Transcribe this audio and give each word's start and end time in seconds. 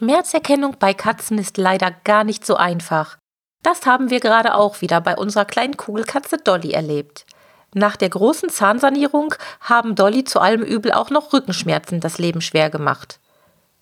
Schmerzerkennung 0.00 0.76
bei 0.78 0.94
Katzen 0.94 1.36
ist 1.36 1.58
leider 1.58 1.90
gar 1.90 2.24
nicht 2.24 2.46
so 2.46 2.56
einfach. 2.56 3.18
Das 3.62 3.84
haben 3.84 4.08
wir 4.08 4.20
gerade 4.20 4.54
auch 4.54 4.80
wieder 4.80 4.98
bei 5.02 5.14
unserer 5.14 5.44
kleinen 5.44 5.76
Kugelkatze 5.76 6.38
Dolly 6.38 6.70
erlebt. 6.70 7.26
Nach 7.74 7.96
der 7.96 8.08
großen 8.08 8.48
Zahnsanierung 8.48 9.34
haben 9.60 9.94
Dolly 9.94 10.24
zu 10.24 10.40
allem 10.40 10.62
Übel 10.62 10.92
auch 10.92 11.10
noch 11.10 11.34
Rückenschmerzen 11.34 12.00
das 12.00 12.16
Leben 12.16 12.40
schwer 12.40 12.70
gemacht. 12.70 13.20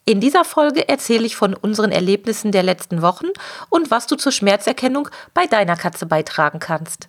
In 0.06 0.18
dieser 0.18 0.44
Folge 0.44 0.88
erzähle 0.88 1.24
ich 1.24 1.36
von 1.36 1.54
unseren 1.54 1.92
Erlebnissen 1.92 2.50
der 2.50 2.64
letzten 2.64 3.00
Wochen 3.00 3.28
und 3.70 3.92
was 3.92 4.08
du 4.08 4.16
zur 4.16 4.32
Schmerzerkennung 4.32 5.08
bei 5.34 5.46
deiner 5.46 5.76
Katze 5.76 6.06
beitragen 6.06 6.58
kannst. 6.58 7.08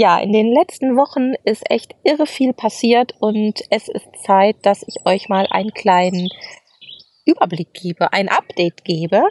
Ja, 0.00 0.20
in 0.20 0.32
den 0.32 0.54
letzten 0.54 0.96
Wochen 0.96 1.32
ist 1.42 1.68
echt 1.68 1.96
irre 2.04 2.26
viel 2.26 2.52
passiert 2.52 3.14
und 3.18 3.62
es 3.68 3.88
ist 3.88 4.06
Zeit, 4.22 4.54
dass 4.62 4.84
ich 4.86 5.04
euch 5.04 5.28
mal 5.28 5.48
einen 5.50 5.72
kleinen 5.72 6.28
Überblick 7.24 7.74
gebe, 7.74 8.12
ein 8.12 8.28
Update 8.28 8.84
gebe 8.84 9.24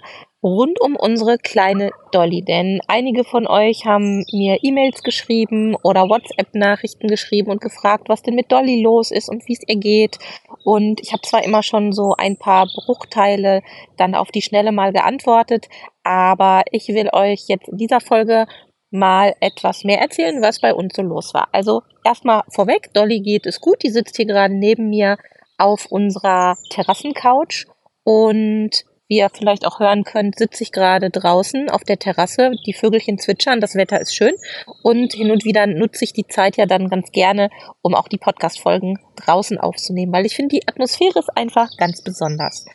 rund 0.44 0.81
um 0.81 0.97
unsere 0.97 1.38
kleine 1.38 1.91
Dolly. 2.11 2.41
Denn 2.41 2.81
einige 2.88 3.23
von 3.23 3.47
euch 3.47 3.86
haben 3.86 4.25
mir 4.33 4.58
E-Mails 4.61 5.03
geschrieben 5.03 5.78
oder 5.83 6.09
WhatsApp-Nachrichten 6.09 7.08
geschrieben 7.08 7.50
und 7.50 7.61
gefragt, 7.61 8.09
was 8.09 8.22
denn 8.22 8.36
mit 8.36 8.52
Dolly 8.52 8.81
los 8.81 9.09
ist 9.09 9.30
und 9.30 9.47
wie 9.47 9.53
es 9.53 9.63
ihr 9.66 9.78
geht. 9.78 10.19
Und 10.66 11.00
ich 11.00 11.13
habe 11.13 11.22
zwar 11.22 11.45
immer 11.45 11.63
schon 11.63 11.94
so 11.94 12.13
ein 12.17 12.36
paar 12.36 12.67
Bruchteile 12.67 13.61
dann 13.95 14.16
auf 14.16 14.31
die 14.31 14.41
Schnelle 14.41 14.73
mal 14.73 14.91
geantwortet, 14.91 15.69
aber 16.03 16.63
ich 16.72 16.89
will 16.89 17.09
euch 17.13 17.45
jetzt 17.47 17.69
in 17.69 17.78
dieser 17.78 18.02
Folge 18.02 18.47
mal 18.89 19.35
etwas 19.39 19.83
mehr 19.83 19.99
erzählen, 19.99 20.41
was 20.41 20.59
bei 20.59 20.73
uns 20.73 20.93
so 20.95 21.02
los 21.02 21.33
war. 21.33 21.49
Also 21.52 21.83
erstmal 22.03 22.43
vorweg, 22.49 22.94
Dolly 22.94 23.19
geht 23.19 23.45
es 23.45 23.59
gut, 23.59 23.83
die 23.83 23.89
sitzt 23.89 24.16
hier 24.16 24.25
gerade 24.25 24.53
neben 24.53 24.89
mir 24.89 25.17
auf 25.57 25.88
unserer 25.88 26.55
Terrassencouch 26.69 27.66
und 28.03 28.85
wie 29.09 29.19
ihr 29.19 29.29
vielleicht 29.29 29.66
auch 29.66 29.79
hören 29.79 30.03
könnt, 30.03 30.38
sitze 30.38 30.63
ich 30.63 30.73
gerade 30.73 31.09
draußen 31.09 31.69
auf 31.69 31.83
der 31.83 31.97
Terrasse. 31.97 32.52
Die 32.66 32.73
Vögelchen 32.73 33.17
zwitschern, 33.17 33.61
das 33.61 33.75
Wetter 33.75 34.02
ist 34.02 34.13
schön. 34.13 34.35
Und 34.83 35.13
hin 35.13 35.31
und 35.31 35.45
wieder 35.45 35.66
nutze 35.66 36.03
ich 36.03 36.11
die 36.11 36.27
Zeit 36.27 36.57
ja 36.57 36.66
dann 36.66 36.89
ganz 36.89 37.11
gerne, 37.11 37.49
um 37.81 37.95
auch 37.95 38.09
die 38.09 38.17
Podcast-Folgen 38.17 38.99
draußen 39.16 39.57
aufzunehmen, 39.57 40.11
weil 40.11 40.25
ich 40.25 40.35
finde, 40.35 40.55
die 40.57 40.67
Atmosphäre 40.67 41.19
ist 41.19 41.29
einfach 41.35 41.69
ganz 41.77 42.01
besonders. 42.01 42.66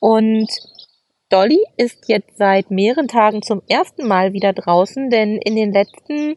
Und 0.00 0.48
Dolly 1.32 1.64
ist 1.78 2.08
jetzt 2.08 2.36
seit 2.36 2.70
mehreren 2.70 3.08
Tagen 3.08 3.40
zum 3.40 3.62
ersten 3.66 4.06
Mal 4.06 4.34
wieder 4.34 4.52
draußen, 4.52 5.08
denn 5.08 5.38
in 5.38 5.56
den 5.56 5.72
letzten 5.72 6.36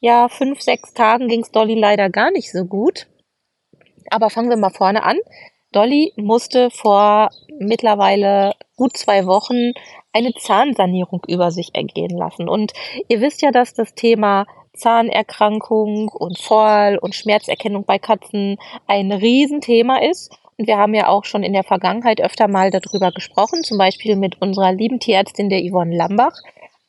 ja, 0.00 0.28
fünf, 0.28 0.60
sechs 0.60 0.94
Tagen 0.94 1.26
ging 1.26 1.40
es 1.40 1.50
Dolly 1.50 1.74
leider 1.74 2.08
gar 2.08 2.30
nicht 2.30 2.52
so 2.52 2.64
gut. 2.64 3.08
Aber 4.10 4.30
fangen 4.30 4.48
wir 4.48 4.56
mal 4.56 4.70
vorne 4.70 5.02
an. 5.02 5.18
Dolly 5.72 6.12
musste 6.16 6.70
vor 6.70 7.30
mittlerweile 7.58 8.52
gut 8.76 8.96
zwei 8.96 9.26
Wochen 9.26 9.72
eine 10.12 10.32
Zahnsanierung 10.34 11.22
über 11.26 11.50
sich 11.50 11.74
ergehen 11.74 12.16
lassen. 12.16 12.48
Und 12.48 12.72
ihr 13.08 13.20
wisst 13.20 13.42
ja, 13.42 13.50
dass 13.50 13.74
das 13.74 13.94
Thema 13.94 14.46
Zahnerkrankung 14.74 16.08
und 16.08 16.38
Fall 16.38 16.98
und 16.98 17.16
Schmerzerkennung 17.16 17.84
bei 17.84 17.98
Katzen 17.98 18.56
ein 18.86 19.10
Riesenthema 19.10 19.98
ist. 19.98 20.32
Wir 20.58 20.76
haben 20.76 20.92
ja 20.92 21.06
auch 21.06 21.24
schon 21.24 21.44
in 21.44 21.52
der 21.52 21.62
Vergangenheit 21.62 22.20
öfter 22.20 22.48
mal 22.48 22.72
darüber 22.72 23.12
gesprochen, 23.12 23.62
zum 23.62 23.78
Beispiel 23.78 24.16
mit 24.16 24.42
unserer 24.42 24.72
lieben 24.72 24.98
Tierärztin 24.98 25.48
der 25.48 25.62
Yvonne 25.62 25.96
Lambach. 25.96 26.34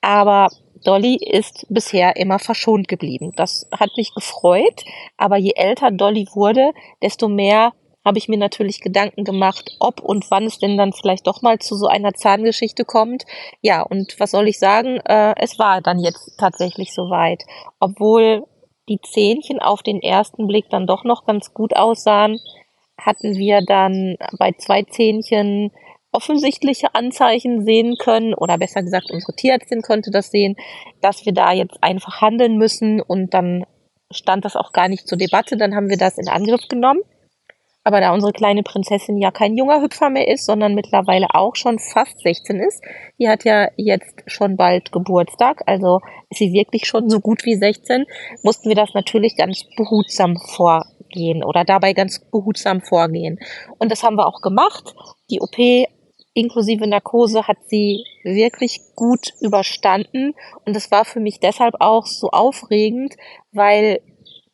Aber 0.01 0.49
Dolly 0.83 1.17
ist 1.17 1.67
bisher 1.69 2.15
immer 2.15 2.39
verschont 2.39 2.87
geblieben. 2.87 3.31
Das 3.35 3.67
hat 3.71 3.91
mich 3.95 4.13
gefreut. 4.15 4.83
Aber 5.17 5.37
je 5.37 5.53
älter 5.55 5.91
Dolly 5.91 6.27
wurde, 6.33 6.71
desto 7.03 7.27
mehr 7.27 7.73
habe 8.03 8.17
ich 8.17 8.27
mir 8.27 8.37
natürlich 8.37 8.81
Gedanken 8.81 9.23
gemacht, 9.23 9.75
ob 9.79 10.01
und 10.01 10.31
wann 10.31 10.45
es 10.45 10.57
denn 10.57 10.77
dann 10.77 10.93
vielleicht 10.93 11.27
doch 11.27 11.43
mal 11.43 11.59
zu 11.59 11.75
so 11.75 11.85
einer 11.85 12.13
Zahngeschichte 12.13 12.85
kommt. 12.85 13.25
Ja, 13.61 13.83
und 13.83 14.19
was 14.19 14.31
soll 14.31 14.47
ich 14.47 14.57
sagen? 14.57 14.99
Äh, 15.05 15.35
es 15.37 15.59
war 15.59 15.81
dann 15.81 15.99
jetzt 15.99 16.31
tatsächlich 16.39 16.93
soweit. 16.93 17.43
Obwohl 17.79 18.45
die 18.87 18.99
Zähnchen 19.01 19.59
auf 19.59 19.83
den 19.83 20.01
ersten 20.01 20.47
Blick 20.47 20.69
dann 20.71 20.87
doch 20.87 21.03
noch 21.03 21.25
ganz 21.25 21.53
gut 21.53 21.75
aussahen, 21.75 22.39
hatten 23.05 23.35
wir 23.35 23.61
dann 23.65 24.15
bei 24.37 24.51
zwei 24.53 24.83
Zähnchen 24.83 25.71
offensichtliche 26.11 26.95
Anzeichen 26.95 27.63
sehen 27.65 27.95
können, 27.99 28.33
oder 28.33 28.57
besser 28.57 28.81
gesagt, 28.81 29.11
unsere 29.11 29.35
Tierärztin 29.35 29.81
konnte 29.81 30.11
das 30.11 30.31
sehen, 30.31 30.55
dass 31.01 31.25
wir 31.25 31.33
da 31.33 31.51
jetzt 31.51 31.77
einfach 31.81 32.21
handeln 32.21 32.57
müssen 32.57 33.01
und 33.01 33.33
dann 33.33 33.65
stand 34.11 34.43
das 34.45 34.55
auch 34.55 34.71
gar 34.71 34.87
nicht 34.87 35.07
zur 35.07 35.17
Debatte, 35.17 35.55
dann 35.55 35.75
haben 35.75 35.89
wir 35.89 35.97
das 35.97 36.17
in 36.17 36.27
Angriff 36.27 36.67
genommen. 36.67 37.01
Aber 37.83 38.01
da 38.01 38.13
unsere 38.13 38.33
kleine 38.33 38.61
Prinzessin 38.61 39.17
ja 39.17 39.31
kein 39.31 39.55
junger 39.55 39.81
Hüpfer 39.81 40.09
mehr 40.09 40.27
ist, 40.27 40.45
sondern 40.45 40.75
mittlerweile 40.75 41.27
auch 41.33 41.55
schon 41.55 41.79
fast 41.79 42.19
16 42.19 42.59
ist, 42.59 42.83
die 43.19 43.29
hat 43.29 43.45
ja 43.45 43.69
jetzt 43.77 44.21
schon 44.27 44.57
bald 44.57 44.91
Geburtstag, 44.91 45.61
also 45.65 45.99
ist 46.29 46.39
sie 46.39 46.51
wirklich 46.51 46.85
schon 46.85 47.09
so 47.09 47.19
gut 47.19 47.45
wie 47.45 47.55
16, 47.55 48.05
mussten 48.43 48.67
wir 48.67 48.75
das 48.75 48.93
natürlich 48.93 49.37
ganz 49.37 49.63
behutsam 49.77 50.35
vor 50.37 50.85
gehen 51.09 51.43
oder 51.43 51.63
dabei 51.63 51.93
ganz 51.93 52.19
behutsam 52.31 52.81
vorgehen. 52.81 53.39
Und 53.77 53.91
das 53.91 54.03
haben 54.03 54.15
wir 54.15 54.27
auch 54.27 54.41
gemacht. 54.41 54.93
Die 55.29 55.41
OP 55.41 55.57
inklusive 56.33 56.87
Narkose 56.87 57.47
hat 57.47 57.57
sie 57.67 58.05
wirklich 58.23 58.79
gut 58.95 59.33
überstanden. 59.41 60.33
Und 60.65 60.75
das 60.75 60.91
war 60.91 61.05
für 61.05 61.19
mich 61.19 61.39
deshalb 61.39 61.75
auch 61.79 62.05
so 62.05 62.29
aufregend, 62.29 63.15
weil 63.51 63.99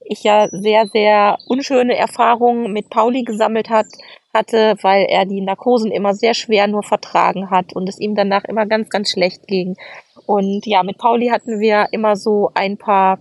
ich 0.05 0.23
ja 0.23 0.47
sehr, 0.51 0.88
sehr 0.88 1.38
unschöne 1.47 1.95
Erfahrungen 1.95 2.72
mit 2.72 2.89
Pauli 2.89 3.23
gesammelt 3.23 3.69
hat, 3.69 3.87
hatte, 4.33 4.75
weil 4.81 5.05
er 5.09 5.25
die 5.25 5.41
Narkosen 5.41 5.91
immer 5.91 6.13
sehr 6.13 6.33
schwer 6.33 6.67
nur 6.67 6.83
vertragen 6.83 7.49
hat 7.49 7.73
und 7.73 7.89
es 7.89 7.99
ihm 7.99 8.16
danach 8.16 8.43
immer 8.45 8.66
ganz, 8.66 8.89
ganz 8.89 9.11
schlecht 9.11 9.47
ging. 9.47 9.75
Und 10.25 10.66
ja, 10.66 10.83
mit 10.83 10.97
Pauli 10.97 11.27
hatten 11.27 11.59
wir 11.59 11.87
immer 11.91 12.16
so 12.16 12.51
ein 12.53 12.77
paar 12.77 13.19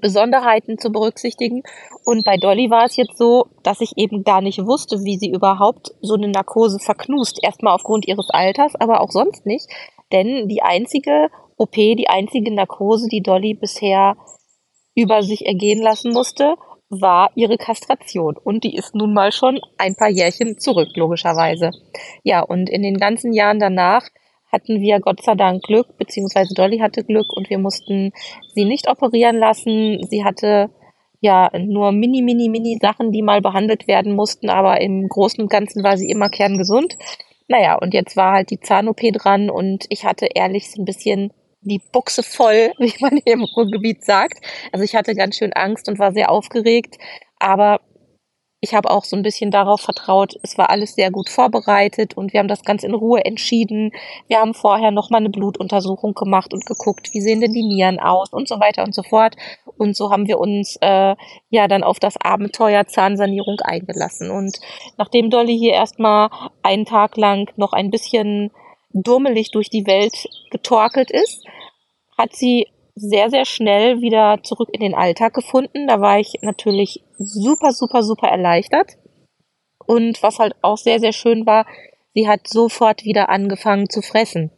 Besonderheiten 0.00 0.78
zu 0.78 0.90
berücksichtigen. 0.90 1.62
Und 2.04 2.24
bei 2.24 2.36
Dolly 2.36 2.70
war 2.70 2.84
es 2.84 2.96
jetzt 2.96 3.18
so, 3.18 3.46
dass 3.62 3.80
ich 3.80 3.92
eben 3.96 4.24
gar 4.24 4.40
nicht 4.40 4.64
wusste, 4.64 5.04
wie 5.04 5.18
sie 5.18 5.30
überhaupt 5.30 5.92
so 6.00 6.14
eine 6.14 6.28
Narkose 6.28 6.78
verknust. 6.78 7.38
Erstmal 7.42 7.74
aufgrund 7.74 8.06
ihres 8.06 8.30
Alters, 8.30 8.74
aber 8.74 9.00
auch 9.00 9.10
sonst 9.10 9.46
nicht. 9.46 9.66
Denn 10.12 10.48
die 10.48 10.62
einzige 10.62 11.28
OP, 11.56 11.72
die 11.72 12.08
einzige 12.08 12.54
Narkose, 12.54 13.08
die 13.08 13.22
Dolly 13.22 13.54
bisher 13.54 14.16
über 14.94 15.22
sich 15.22 15.46
ergehen 15.46 15.82
lassen 15.82 16.12
musste, 16.12 16.56
war 16.88 17.30
ihre 17.34 17.56
Kastration. 17.56 18.36
Und 18.36 18.64
die 18.64 18.76
ist 18.76 18.94
nun 18.94 19.12
mal 19.12 19.32
schon 19.32 19.60
ein 19.78 19.96
paar 19.96 20.08
Jährchen 20.08 20.58
zurück, 20.58 20.90
logischerweise. 20.94 21.72
Ja, 22.22 22.42
und 22.42 22.70
in 22.70 22.82
den 22.82 22.98
ganzen 22.98 23.32
Jahren 23.32 23.58
danach 23.58 24.08
hatten 24.50 24.80
wir 24.80 25.00
Gott 25.00 25.22
sei 25.22 25.34
Dank 25.34 25.62
Glück, 25.62 25.96
beziehungsweise 25.98 26.54
Dolly 26.54 26.78
hatte 26.78 27.04
Glück 27.04 27.32
und 27.32 27.50
wir 27.50 27.58
mussten 27.58 28.12
sie 28.54 28.64
nicht 28.64 28.88
operieren 28.88 29.36
lassen. 29.38 30.06
Sie 30.08 30.24
hatte 30.24 30.70
ja 31.20 31.50
nur 31.58 31.92
mini, 31.92 32.22
mini, 32.22 32.48
mini 32.48 32.78
Sachen, 32.80 33.12
die 33.12 33.22
mal 33.22 33.40
behandelt 33.40 33.88
werden 33.88 34.14
mussten, 34.14 34.48
aber 34.48 34.80
im 34.80 35.08
Großen 35.08 35.42
und 35.42 35.50
Ganzen 35.50 35.82
war 35.82 35.96
sie 35.96 36.08
immer 36.08 36.28
kerngesund. 36.28 36.96
Naja, 37.48 37.76
und 37.76 37.94
jetzt 37.94 38.16
war 38.16 38.32
halt 38.32 38.50
die 38.50 38.60
Zahn-OP 38.60 39.00
dran 39.12 39.50
und 39.50 39.86
ich 39.88 40.04
hatte 40.04 40.26
ehrlich 40.34 40.70
so 40.70 40.82
ein 40.82 40.84
bisschen 40.84 41.32
die 41.62 41.80
Buchse 41.92 42.22
voll, 42.22 42.72
wie 42.78 42.94
man 43.00 43.20
hier 43.24 43.34
im 43.34 43.44
Ruhrgebiet 43.44 44.04
sagt. 44.04 44.44
Also 44.72 44.84
ich 44.84 44.94
hatte 44.94 45.14
ganz 45.14 45.36
schön 45.36 45.52
Angst 45.52 45.88
und 45.88 45.98
war 45.98 46.12
sehr 46.12 46.30
aufgeregt, 46.30 46.96
aber 47.38 47.80
ich 48.60 48.74
habe 48.74 48.90
auch 48.90 49.04
so 49.04 49.16
ein 49.16 49.22
bisschen 49.22 49.50
darauf 49.50 49.82
vertraut, 49.82 50.34
es 50.42 50.56
war 50.56 50.70
alles 50.70 50.94
sehr 50.94 51.10
gut 51.10 51.28
vorbereitet 51.28 52.16
und 52.16 52.32
wir 52.32 52.40
haben 52.40 52.48
das 52.48 52.64
ganz 52.64 52.84
in 52.84 52.94
Ruhe 52.94 53.24
entschieden. 53.24 53.92
Wir 54.28 54.38
haben 54.38 54.54
vorher 54.54 54.90
nochmal 54.90 55.20
eine 55.20 55.30
Blutuntersuchung 55.30 56.14
gemacht 56.14 56.54
und 56.54 56.64
geguckt, 56.64 57.10
wie 57.12 57.20
sehen 57.20 57.40
denn 57.40 57.52
die 57.52 57.66
Nieren 57.66 58.00
aus 58.00 58.32
und 58.32 58.48
so 58.48 58.58
weiter 58.58 58.82
und 58.82 58.94
so 58.94 59.02
fort. 59.02 59.36
Und 59.76 59.94
so 59.94 60.10
haben 60.10 60.26
wir 60.26 60.38
uns 60.38 60.76
äh, 60.80 61.14
ja 61.50 61.68
dann 61.68 61.84
auf 61.84 62.00
das 62.00 62.16
Abenteuer 62.16 62.86
Zahnsanierung 62.86 63.60
eingelassen. 63.60 64.30
Und 64.30 64.58
nachdem 64.96 65.28
Dolly 65.28 65.56
hier 65.58 65.74
erstmal 65.74 66.30
einen 66.62 66.86
Tag 66.86 67.16
lang 67.18 67.50
noch 67.56 67.74
ein 67.74 67.90
bisschen 67.90 68.50
dummelig 68.92 69.50
durch 69.50 69.68
die 69.68 69.86
Welt 69.86 70.28
getorkelt 70.50 71.10
ist, 71.10 71.44
hat 72.16 72.34
sie 72.34 72.66
sehr, 72.96 73.28
sehr 73.30 73.44
schnell 73.44 74.00
wieder 74.00 74.42
zurück 74.42 74.70
in 74.72 74.80
den 74.80 74.94
Alltag 74.94 75.34
gefunden. 75.34 75.86
Da 75.86 76.00
war 76.00 76.18
ich 76.18 76.38
natürlich 76.40 77.04
super, 77.18 77.72
super, 77.72 78.02
super 78.02 78.28
erleichtert. 78.28 78.96
Und 79.86 80.22
was 80.22 80.38
halt 80.38 80.54
auch 80.62 80.78
sehr, 80.78 80.98
sehr 80.98 81.12
schön 81.12 81.46
war, 81.46 81.66
sie 82.14 82.26
hat 82.26 82.48
sofort 82.48 83.04
wieder 83.04 83.28
angefangen 83.28 83.88
zu 83.88 84.00
fressen. 84.00 84.50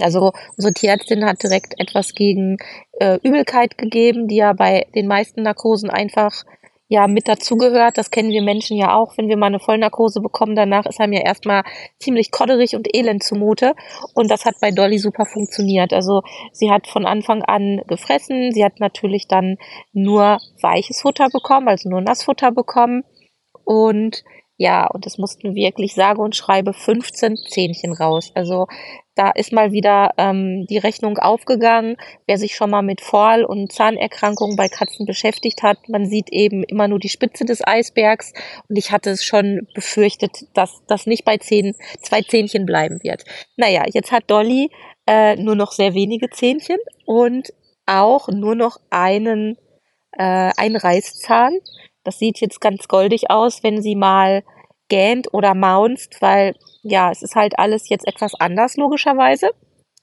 Also 0.00 0.32
unsere 0.56 0.72
Tierärztin 0.72 1.24
hat 1.24 1.42
direkt 1.42 1.74
etwas 1.78 2.14
gegen 2.14 2.58
äh, 3.00 3.18
Übelkeit 3.22 3.76
gegeben, 3.76 4.28
die 4.28 4.36
ja 4.36 4.52
bei 4.52 4.86
den 4.94 5.06
meisten 5.06 5.42
Narkosen 5.42 5.90
einfach 5.90 6.44
ja 6.88 7.06
mit 7.06 7.28
dazugehört. 7.28 7.98
Das 7.98 8.10
kennen 8.10 8.30
wir 8.30 8.42
Menschen 8.42 8.76
ja 8.76 8.94
auch. 8.94 9.16
Wenn 9.16 9.28
wir 9.28 9.36
mal 9.36 9.46
eine 9.46 9.60
Vollnarkose 9.60 10.20
bekommen, 10.20 10.54
danach 10.54 10.86
ist 10.86 11.00
einem 11.00 11.14
ja 11.14 11.22
erstmal 11.22 11.64
ziemlich 11.98 12.30
kodderig 12.30 12.76
und 12.76 12.94
elend 12.94 13.22
zumute. 13.22 13.74
Und 14.14 14.30
das 14.30 14.44
hat 14.44 14.56
bei 14.60 14.70
Dolly 14.70 14.98
super 14.98 15.24
funktioniert. 15.24 15.92
Also 15.92 16.22
sie 16.52 16.70
hat 16.70 16.86
von 16.86 17.06
Anfang 17.06 17.42
an 17.42 17.80
gefressen. 17.86 18.52
Sie 18.52 18.64
hat 18.64 18.80
natürlich 18.80 19.26
dann 19.28 19.56
nur 19.92 20.38
weiches 20.60 21.00
Futter 21.00 21.28
bekommen, 21.32 21.68
also 21.68 21.88
nur 21.88 22.00
Nassfutter 22.00 22.52
bekommen. 22.52 23.04
Und 23.64 24.22
ja, 24.56 24.86
und 24.86 25.06
es 25.06 25.18
mussten 25.18 25.54
wirklich 25.54 25.94
sage 25.94 26.20
und 26.20 26.36
schreibe 26.36 26.72
15 26.72 27.36
Zähnchen 27.48 27.92
raus. 27.92 28.30
Also 28.34 28.66
da 29.14 29.30
ist 29.30 29.52
mal 29.52 29.72
wieder 29.72 30.10
ähm, 30.16 30.66
die 30.68 30.78
Rechnung 30.78 31.18
aufgegangen. 31.18 31.96
Wer 32.26 32.38
sich 32.38 32.54
schon 32.54 32.70
mal 32.70 32.82
mit 32.82 33.00
Vorl- 33.00 33.44
und 33.44 33.72
Zahnerkrankungen 33.72 34.56
bei 34.56 34.68
Katzen 34.68 35.04
beschäftigt 35.04 35.62
hat, 35.62 35.88
man 35.88 36.06
sieht 36.06 36.30
eben 36.30 36.64
immer 36.64 36.88
nur 36.88 36.98
die 36.98 37.08
Spitze 37.08 37.44
des 37.44 37.66
Eisbergs. 37.66 38.32
Und 38.68 38.76
ich 38.76 38.90
hatte 38.90 39.10
es 39.10 39.24
schon 39.24 39.66
befürchtet, 39.74 40.46
dass 40.54 40.82
das 40.86 41.06
nicht 41.06 41.24
bei 41.24 41.36
zehn, 41.36 41.74
zwei 42.00 42.22
Zähnchen 42.22 42.64
bleiben 42.64 43.02
wird. 43.02 43.24
Naja, 43.56 43.84
jetzt 43.92 44.12
hat 44.12 44.30
Dolly 44.30 44.70
äh, 45.06 45.36
nur 45.36 45.56
noch 45.56 45.72
sehr 45.72 45.94
wenige 45.94 46.30
Zähnchen 46.30 46.78
und 47.04 47.52
auch 47.86 48.28
nur 48.28 48.54
noch 48.54 48.78
einen, 48.90 49.56
äh, 50.12 50.50
einen 50.56 50.76
Reißzahn. 50.76 51.58
Das 52.04 52.18
sieht 52.18 52.40
jetzt 52.40 52.60
ganz 52.60 52.88
goldig 52.88 53.30
aus, 53.30 53.62
wenn 53.62 53.82
sie 53.82 53.94
mal 53.94 54.42
gähnt 54.88 55.32
oder 55.32 55.54
maunzt, 55.54 56.20
weil 56.20 56.54
ja, 56.82 57.10
es 57.10 57.22
ist 57.22 57.36
halt 57.36 57.58
alles 57.58 57.88
jetzt 57.88 58.06
etwas 58.06 58.34
anders 58.34 58.76
logischerweise. 58.76 59.50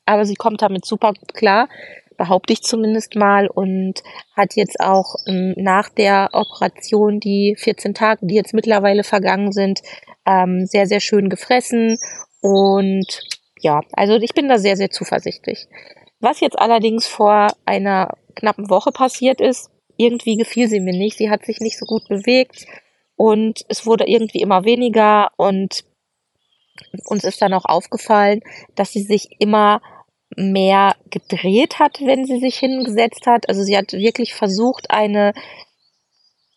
Aber 0.06 0.26
sie 0.26 0.36
kommt 0.36 0.62
damit 0.62 0.86
super 0.86 1.14
gut 1.14 1.34
klar, 1.36 1.70
behaupte 2.18 2.54
ich 2.54 2.64
zumindest 2.64 3.16
mal, 3.16 3.48
und 3.48 4.02
hat 4.36 4.56
jetzt 4.56 4.80
auch 4.80 5.16
ähm, 5.28 5.54
nach 5.58 5.90
der 5.90 6.30
Operation, 6.34 7.20
die 7.20 7.56
14 7.58 7.94
Tage, 7.94 8.26
die 8.26 8.36
jetzt 8.36 8.54
mittlerweile 8.54 9.04
vergangen 9.04 9.52
sind, 9.52 9.82
ähm, 10.26 10.66
sehr, 10.66 10.88
sehr 10.88 11.00
schön 11.00 11.30
gefressen. 11.30 11.98
Und 12.42 13.22
ja, 13.62 13.82
also 13.94 14.16
ich 14.16 14.34
bin 14.34 14.50
da 14.50 14.58
sehr, 14.58 14.78
sehr 14.78 14.90
zuversichtlich. 14.90 15.68
Was 16.20 16.40
jetzt 16.40 16.58
allerdings 16.58 17.08
vor 17.08 17.48
einer 17.66 18.10
knappen 18.36 18.70
Woche 18.70 18.92
passiert 18.92 19.40
ist, 19.40 19.70
irgendwie 20.00 20.38
gefiel 20.38 20.70
sie 20.70 20.80
mir 20.80 20.98
nicht. 20.98 21.18
Sie 21.18 21.30
hat 21.30 21.46
sich 21.46 21.60
nicht 21.60 21.78
so 21.78 21.86
gut 21.86 22.08
bewegt 22.08 22.66
und 23.16 23.66
es 23.68 23.86
wurde 23.86 24.08
irgendwie 24.08 24.40
immer 24.42 24.64
weniger 24.64 25.30
und 25.36 25.84
uns 27.06 27.26
ist 27.26 27.42
dann 27.42 27.54
auch 27.54 27.66
aufgefallen, 27.66 28.40
dass 28.76 28.94
sie 28.94 29.04
sich 29.04 29.28
immer 29.40 29.82
mehr 30.38 30.96
gedreht 31.10 31.80
hat, 31.80 32.00
wenn 32.02 32.26
sie 32.26 32.40
sich 32.40 32.58
hingesetzt 32.58 33.26
hat. 33.26 33.50
Also 33.50 33.64
sie 33.64 33.78
hat 33.78 33.92
wirklich 33.92 34.34
versucht, 34.34 34.90
eine 34.90 35.34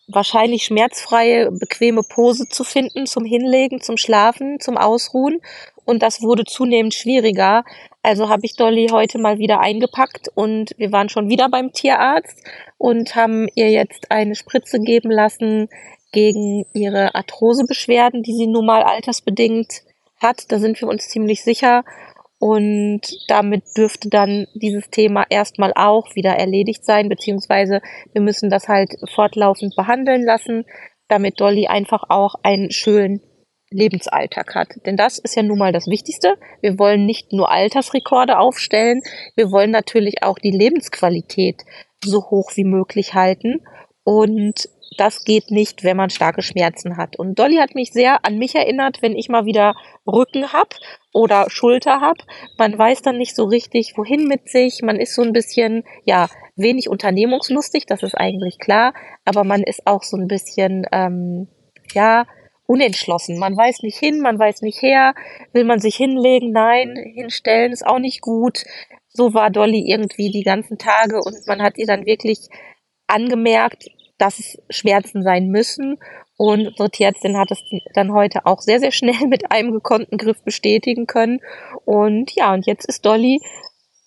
wahrscheinlich 0.07 0.63
schmerzfreie, 0.63 1.51
bequeme 1.51 2.03
Pose 2.03 2.47
zu 2.47 2.63
finden 2.63 3.07
zum 3.07 3.25
Hinlegen, 3.25 3.81
zum 3.81 3.97
Schlafen, 3.97 4.59
zum 4.61 4.77
Ausruhen. 4.77 5.41
Und 5.83 6.01
das 6.01 6.21
wurde 6.21 6.45
zunehmend 6.45 6.93
schwieriger. 6.93 7.65
Also 8.03 8.27
habe 8.27 8.45
ich 8.45 8.57
Dolly 8.57 8.89
heute 8.91 9.17
mal 9.17 9.39
wieder 9.39 9.61
eingepackt 9.61 10.27
und 10.35 10.71
wir 10.77 10.91
waren 10.91 11.07
schon 11.07 11.29
wieder 11.29 11.49
beim 11.49 11.71
Tierarzt 11.71 12.37
und 12.77 13.15
haben 13.15 13.47
ihr 13.55 13.71
jetzt 13.71 14.11
eine 14.11 14.35
Spritze 14.35 14.79
geben 14.79 15.09
lassen 15.09 15.69
gegen 16.11 16.65
ihre 16.73 17.15
Arthrosebeschwerden, 17.15 18.21
die 18.21 18.33
sie 18.33 18.47
nun 18.47 18.65
mal 18.65 18.83
altersbedingt 18.83 19.83
hat. 20.21 20.51
Da 20.51 20.59
sind 20.59 20.79
wir 20.81 20.89
uns 20.89 21.07
ziemlich 21.07 21.43
sicher. 21.43 21.85
Und 22.39 23.01
damit 23.29 23.63
dürfte 23.77 24.09
dann 24.09 24.47
dieses 24.53 24.89
Thema 24.89 25.25
erstmal 25.29 25.71
auch 25.73 26.13
wieder 26.13 26.31
erledigt 26.31 26.83
sein, 26.83 27.07
beziehungsweise 27.07 27.81
wir 28.11 28.21
müssen 28.21 28.49
das 28.49 28.67
halt 28.67 28.95
fortlaufend 29.13 29.77
behandeln 29.77 30.25
lassen, 30.25 30.65
damit 31.07 31.39
Dolly 31.39 31.67
einfach 31.67 32.03
auch 32.09 32.35
einen 32.43 32.69
schönen 32.69 33.21
Lebensalltag 33.73 34.55
hat. 34.55 34.69
Denn 34.85 34.97
das 34.97 35.19
ist 35.19 35.35
ja 35.35 35.43
nun 35.43 35.57
mal 35.59 35.71
das 35.71 35.87
Wichtigste. 35.87 36.35
Wir 36.61 36.79
wollen 36.79 37.05
nicht 37.05 37.33
nur 37.33 37.51
Altersrekorde 37.51 38.37
aufstellen, 38.37 39.01
wir 39.35 39.51
wollen 39.51 39.71
natürlich 39.71 40.23
auch 40.23 40.39
die 40.39 40.51
Lebensqualität 40.51 41.63
so 42.03 42.29
hoch 42.29 42.51
wie 42.55 42.65
möglich 42.65 43.13
halten. 43.13 43.61
Und 44.03 44.67
das 44.97 45.23
geht 45.23 45.49
nicht, 45.49 45.83
wenn 45.83 45.97
man 45.97 46.09
starke 46.09 46.41
Schmerzen 46.41 46.97
hat. 46.97 47.17
Und 47.17 47.39
Dolly 47.39 47.57
hat 47.57 47.75
mich 47.75 47.91
sehr 47.91 48.25
an 48.25 48.37
mich 48.37 48.55
erinnert, 48.55 49.01
wenn 49.01 49.15
ich 49.15 49.29
mal 49.29 49.45
wieder 49.45 49.75
Rücken 50.05 50.51
hab 50.53 50.75
oder 51.13 51.49
Schulter 51.49 52.01
hab. 52.01 52.17
Man 52.57 52.77
weiß 52.77 53.01
dann 53.01 53.17
nicht 53.17 53.35
so 53.35 53.45
richtig, 53.45 53.93
wohin 53.97 54.27
mit 54.27 54.49
sich. 54.49 54.81
Man 54.81 54.97
ist 54.97 55.15
so 55.15 55.21
ein 55.21 55.33
bisschen, 55.33 55.83
ja, 56.05 56.27
wenig 56.55 56.89
unternehmungslustig, 56.89 57.85
das 57.85 58.03
ist 58.03 58.15
eigentlich 58.15 58.59
klar. 58.59 58.93
Aber 59.25 59.43
man 59.43 59.63
ist 59.63 59.87
auch 59.87 60.03
so 60.03 60.17
ein 60.17 60.27
bisschen, 60.27 60.85
ähm, 60.91 61.47
ja, 61.93 62.25
unentschlossen. 62.65 63.37
Man 63.37 63.55
weiß 63.55 63.81
nicht 63.83 63.97
hin, 63.97 64.21
man 64.21 64.39
weiß 64.39 64.61
nicht 64.61 64.81
her. 64.81 65.13
Will 65.51 65.63
man 65.63 65.79
sich 65.79 65.95
hinlegen? 65.95 66.51
Nein, 66.51 66.95
hinstellen 67.13 67.71
ist 67.71 67.85
auch 67.85 67.99
nicht 67.99 68.21
gut. 68.21 68.63
So 69.09 69.33
war 69.33 69.49
Dolly 69.49 69.83
irgendwie 69.87 70.31
die 70.31 70.43
ganzen 70.43 70.77
Tage 70.77 71.21
und 71.21 71.35
man 71.47 71.61
hat 71.61 71.77
ihr 71.77 71.85
dann 71.85 72.05
wirklich 72.05 72.47
angemerkt, 73.07 73.87
dass 74.17 74.39
es 74.39 74.57
Schmerzen 74.69 75.23
sein 75.23 75.47
müssen. 75.47 75.97
Und 76.37 76.67
unsere 76.67 76.89
Tierärztin 76.89 77.37
hat 77.37 77.51
es 77.51 77.61
dann 77.93 78.11
heute 78.11 78.45
auch 78.45 78.59
sehr, 78.59 78.79
sehr 78.79 78.91
schnell 78.91 79.27
mit 79.27 79.51
einem 79.51 79.71
gekonnten 79.71 80.17
Griff 80.17 80.43
bestätigen 80.43 81.05
können. 81.05 81.41
Und 81.85 82.31
ja, 82.35 82.53
und 82.53 82.65
jetzt 82.65 82.85
ist 82.87 83.05
Dolly 83.05 83.39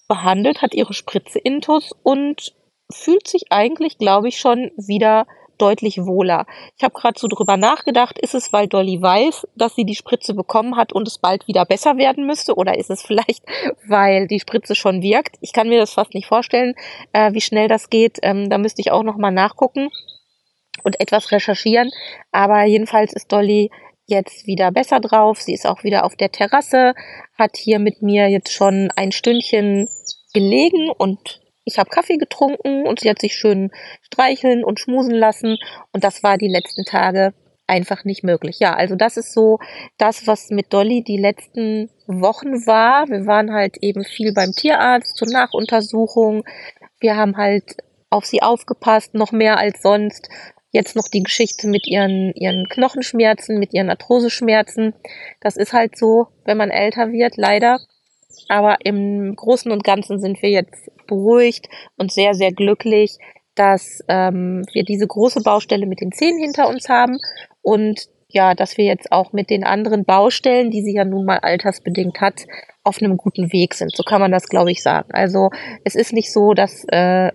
behandelt, 0.08 0.62
hat 0.62 0.74
ihre 0.74 0.94
Spritze 0.94 1.38
intus 1.38 1.92
und 2.02 2.54
fühlt 2.92 3.26
sich 3.26 3.46
eigentlich, 3.50 3.98
glaube 3.98 4.28
ich, 4.28 4.38
schon 4.38 4.70
wieder 4.76 5.26
deutlich 5.58 5.98
wohler. 6.04 6.46
Ich 6.76 6.84
habe 6.84 6.94
gerade 6.94 7.18
so 7.18 7.28
drüber 7.28 7.56
nachgedacht, 7.56 8.18
ist 8.18 8.34
es, 8.34 8.52
weil 8.52 8.68
Dolly 8.68 9.00
weiß, 9.00 9.46
dass 9.56 9.74
sie 9.74 9.84
die 9.84 9.94
Spritze 9.94 10.34
bekommen 10.34 10.76
hat 10.76 10.92
und 10.92 11.08
es 11.08 11.18
bald 11.18 11.46
wieder 11.48 11.64
besser 11.64 11.96
werden 11.96 12.26
müsste? 12.26 12.54
Oder 12.54 12.78
ist 12.78 12.90
es 12.90 13.02
vielleicht, 13.06 13.42
weil 13.88 14.26
die 14.26 14.40
Spritze 14.40 14.74
schon 14.74 15.02
wirkt? 15.02 15.36
Ich 15.40 15.52
kann 15.52 15.68
mir 15.68 15.78
das 15.78 15.92
fast 15.92 16.14
nicht 16.14 16.26
vorstellen, 16.26 16.74
äh, 17.12 17.32
wie 17.32 17.40
schnell 17.40 17.68
das 17.68 17.90
geht. 17.90 18.18
Ähm, 18.22 18.50
da 18.50 18.58
müsste 18.58 18.80
ich 18.80 18.90
auch 18.90 19.02
nochmal 19.02 19.32
nachgucken 19.32 19.90
und 20.82 21.00
etwas 21.00 21.32
recherchieren. 21.32 21.90
Aber 22.32 22.64
jedenfalls 22.64 23.12
ist 23.12 23.32
Dolly 23.32 23.70
jetzt 24.06 24.46
wieder 24.46 24.70
besser 24.70 25.00
drauf. 25.00 25.40
Sie 25.40 25.54
ist 25.54 25.66
auch 25.66 25.82
wieder 25.82 26.04
auf 26.04 26.16
der 26.16 26.30
Terrasse, 26.30 26.94
hat 27.36 27.56
hier 27.56 27.78
mit 27.78 28.02
mir 28.02 28.28
jetzt 28.28 28.52
schon 28.52 28.90
ein 28.96 29.12
Stündchen 29.12 29.88
gelegen 30.32 30.90
und 30.90 31.40
ich 31.66 31.78
habe 31.78 31.90
Kaffee 31.90 32.16
getrunken 32.16 32.86
und 32.86 33.00
sie 33.00 33.10
hat 33.10 33.20
sich 33.20 33.34
schön 33.34 33.70
streicheln 34.00 34.64
und 34.64 34.78
schmusen 34.80 35.14
lassen. 35.14 35.58
Und 35.92 36.04
das 36.04 36.22
war 36.22 36.38
die 36.38 36.48
letzten 36.48 36.84
Tage 36.84 37.34
einfach 37.66 38.04
nicht 38.04 38.22
möglich. 38.22 38.60
Ja, 38.60 38.74
also 38.74 38.94
das 38.94 39.16
ist 39.16 39.32
so 39.32 39.58
das, 39.98 40.28
was 40.28 40.50
mit 40.50 40.72
Dolly 40.72 41.02
die 41.02 41.18
letzten 41.18 41.90
Wochen 42.06 42.66
war. 42.66 43.08
Wir 43.08 43.26
waren 43.26 43.52
halt 43.52 43.78
eben 43.82 44.04
viel 44.04 44.32
beim 44.32 44.52
Tierarzt 44.52 45.16
zur 45.16 45.28
Nachuntersuchung. 45.28 46.44
Wir 47.00 47.16
haben 47.16 47.36
halt 47.36 47.64
auf 48.10 48.24
sie 48.24 48.42
aufgepasst, 48.42 49.14
noch 49.14 49.32
mehr 49.32 49.58
als 49.58 49.82
sonst. 49.82 50.28
Jetzt 50.70 50.94
noch 50.94 51.08
die 51.08 51.24
Geschichte 51.24 51.66
mit 51.66 51.88
ihren, 51.88 52.32
ihren 52.34 52.68
Knochenschmerzen, 52.68 53.58
mit 53.58 53.74
ihren 53.74 53.90
Arthroseschmerzen. 53.90 54.94
Das 55.40 55.56
ist 55.56 55.72
halt 55.72 55.98
so, 55.98 56.28
wenn 56.44 56.58
man 56.58 56.70
älter 56.70 57.10
wird, 57.10 57.36
leider. 57.36 57.80
Aber 58.48 58.78
im 58.84 59.34
Großen 59.36 59.70
und 59.72 59.84
Ganzen 59.84 60.20
sind 60.20 60.42
wir 60.42 60.50
jetzt 60.50 60.90
beruhigt 61.06 61.68
und 61.96 62.12
sehr, 62.12 62.34
sehr 62.34 62.52
glücklich, 62.52 63.18
dass 63.54 64.00
ähm, 64.08 64.64
wir 64.72 64.84
diese 64.84 65.06
große 65.06 65.42
Baustelle 65.42 65.86
mit 65.86 66.00
den 66.00 66.12
Zähnen 66.12 66.40
hinter 66.40 66.68
uns 66.68 66.88
haben 66.88 67.18
und 67.62 68.08
ja, 68.28 68.54
dass 68.54 68.76
wir 68.76 68.84
jetzt 68.84 69.12
auch 69.12 69.32
mit 69.32 69.50
den 69.50 69.64
anderen 69.64 70.04
Baustellen, 70.04 70.70
die 70.70 70.82
sie 70.82 70.94
ja 70.94 71.04
nun 71.04 71.24
mal 71.24 71.38
altersbedingt 71.38 72.20
hat, 72.20 72.44
auf 72.82 73.00
einem 73.00 73.16
guten 73.16 73.52
Weg 73.52 73.74
sind. 73.74 73.96
So 73.96 74.02
kann 74.02 74.20
man 74.20 74.30
das, 74.30 74.48
glaube 74.48 74.70
ich, 74.70 74.82
sagen. 74.82 75.08
Also 75.12 75.50
es 75.84 75.94
ist 75.94 76.12
nicht 76.12 76.32
so, 76.32 76.52
dass 76.52 76.84
äh, 76.88 77.32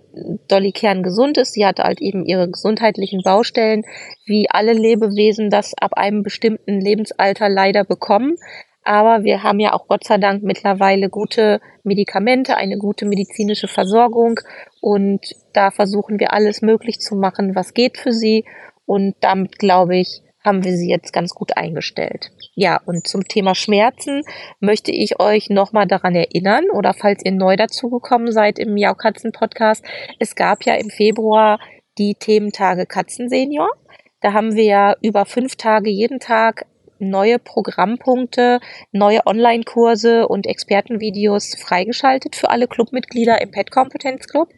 Dolly 0.48 0.72
Kern 0.72 1.02
gesund 1.02 1.38
ist. 1.38 1.52
Sie 1.52 1.66
hat 1.66 1.78
halt 1.78 2.00
eben 2.00 2.24
ihre 2.24 2.48
gesundheitlichen 2.48 3.22
Baustellen, 3.22 3.82
wie 4.24 4.48
alle 4.50 4.72
Lebewesen 4.72 5.50
das 5.50 5.74
ab 5.78 5.94
einem 5.94 6.22
bestimmten 6.22 6.80
Lebensalter 6.80 7.48
leider 7.48 7.84
bekommen. 7.84 8.36
Aber 8.84 9.22
wir 9.24 9.42
haben 9.42 9.60
ja 9.60 9.72
auch 9.72 9.86
Gott 9.86 10.04
sei 10.04 10.18
Dank 10.18 10.42
mittlerweile 10.42 11.08
gute 11.08 11.60
Medikamente, 11.84 12.56
eine 12.56 12.78
gute 12.78 13.06
medizinische 13.06 13.68
Versorgung 13.68 14.40
und 14.80 15.20
da 15.52 15.70
versuchen 15.70 16.18
wir 16.18 16.32
alles 16.32 16.62
möglich 16.62 16.98
zu 16.98 17.14
machen, 17.14 17.54
was 17.54 17.74
geht 17.74 17.96
für 17.96 18.12
sie. 18.12 18.44
Und 18.84 19.14
damit, 19.20 19.58
glaube 19.58 19.96
ich, 19.96 20.22
haben 20.44 20.64
wir 20.64 20.72
sie 20.72 20.88
jetzt 20.88 21.12
ganz 21.12 21.34
gut 21.34 21.56
eingestellt. 21.56 22.32
Ja, 22.54 22.80
und 22.84 23.06
zum 23.06 23.24
Thema 23.24 23.54
Schmerzen 23.54 24.22
möchte 24.60 24.90
ich 24.90 25.20
euch 25.20 25.50
nochmal 25.50 25.86
daran 25.86 26.14
erinnern 26.14 26.64
oder 26.72 26.94
falls 26.94 27.24
ihr 27.24 27.32
neu 27.32 27.56
dazugekommen 27.56 28.32
seid 28.32 28.58
im 28.58 28.74
Miaukatzen 28.74 29.32
Podcast, 29.32 29.84
es 30.18 30.34
gab 30.34 30.64
ja 30.64 30.74
im 30.74 30.90
Februar 30.90 31.60
die 31.98 32.14
Thementage 32.14 32.86
Katzensenior. 32.86 33.68
Da 34.20 34.32
haben 34.32 34.54
wir 34.54 34.64
ja 34.64 34.96
über 35.00 35.26
fünf 35.26 35.56
Tage 35.56 35.90
jeden 35.90 36.18
Tag 36.18 36.66
neue 37.02 37.38
Programmpunkte, 37.38 38.60
neue 38.92 39.26
Online-Kurse 39.26 40.26
und 40.28 40.46
Expertenvideos 40.46 41.56
freigeschaltet 41.56 42.36
für 42.36 42.50
alle 42.50 42.68
Clubmitglieder 42.68 43.40
im 43.42 43.50
Pet 43.50 43.70
Kompetenz 43.70 44.26
Club. 44.28 44.48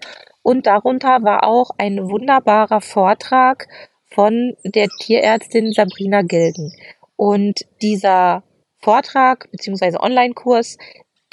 Und 0.42 0.66
darunter 0.66 1.22
war 1.22 1.44
auch 1.44 1.70
ein 1.78 2.08
wunderbarer 2.08 2.80
Vortrag 2.80 3.66
von 4.10 4.54
der 4.62 4.88
Tierärztin 5.00 5.72
Sabrina 5.72 6.22
Gilden. 6.22 6.72
Und 7.16 7.60
dieser 7.82 8.44
Vortrag 8.80 9.50
bzw. 9.50 9.96
Online-Kurs, 9.98 10.76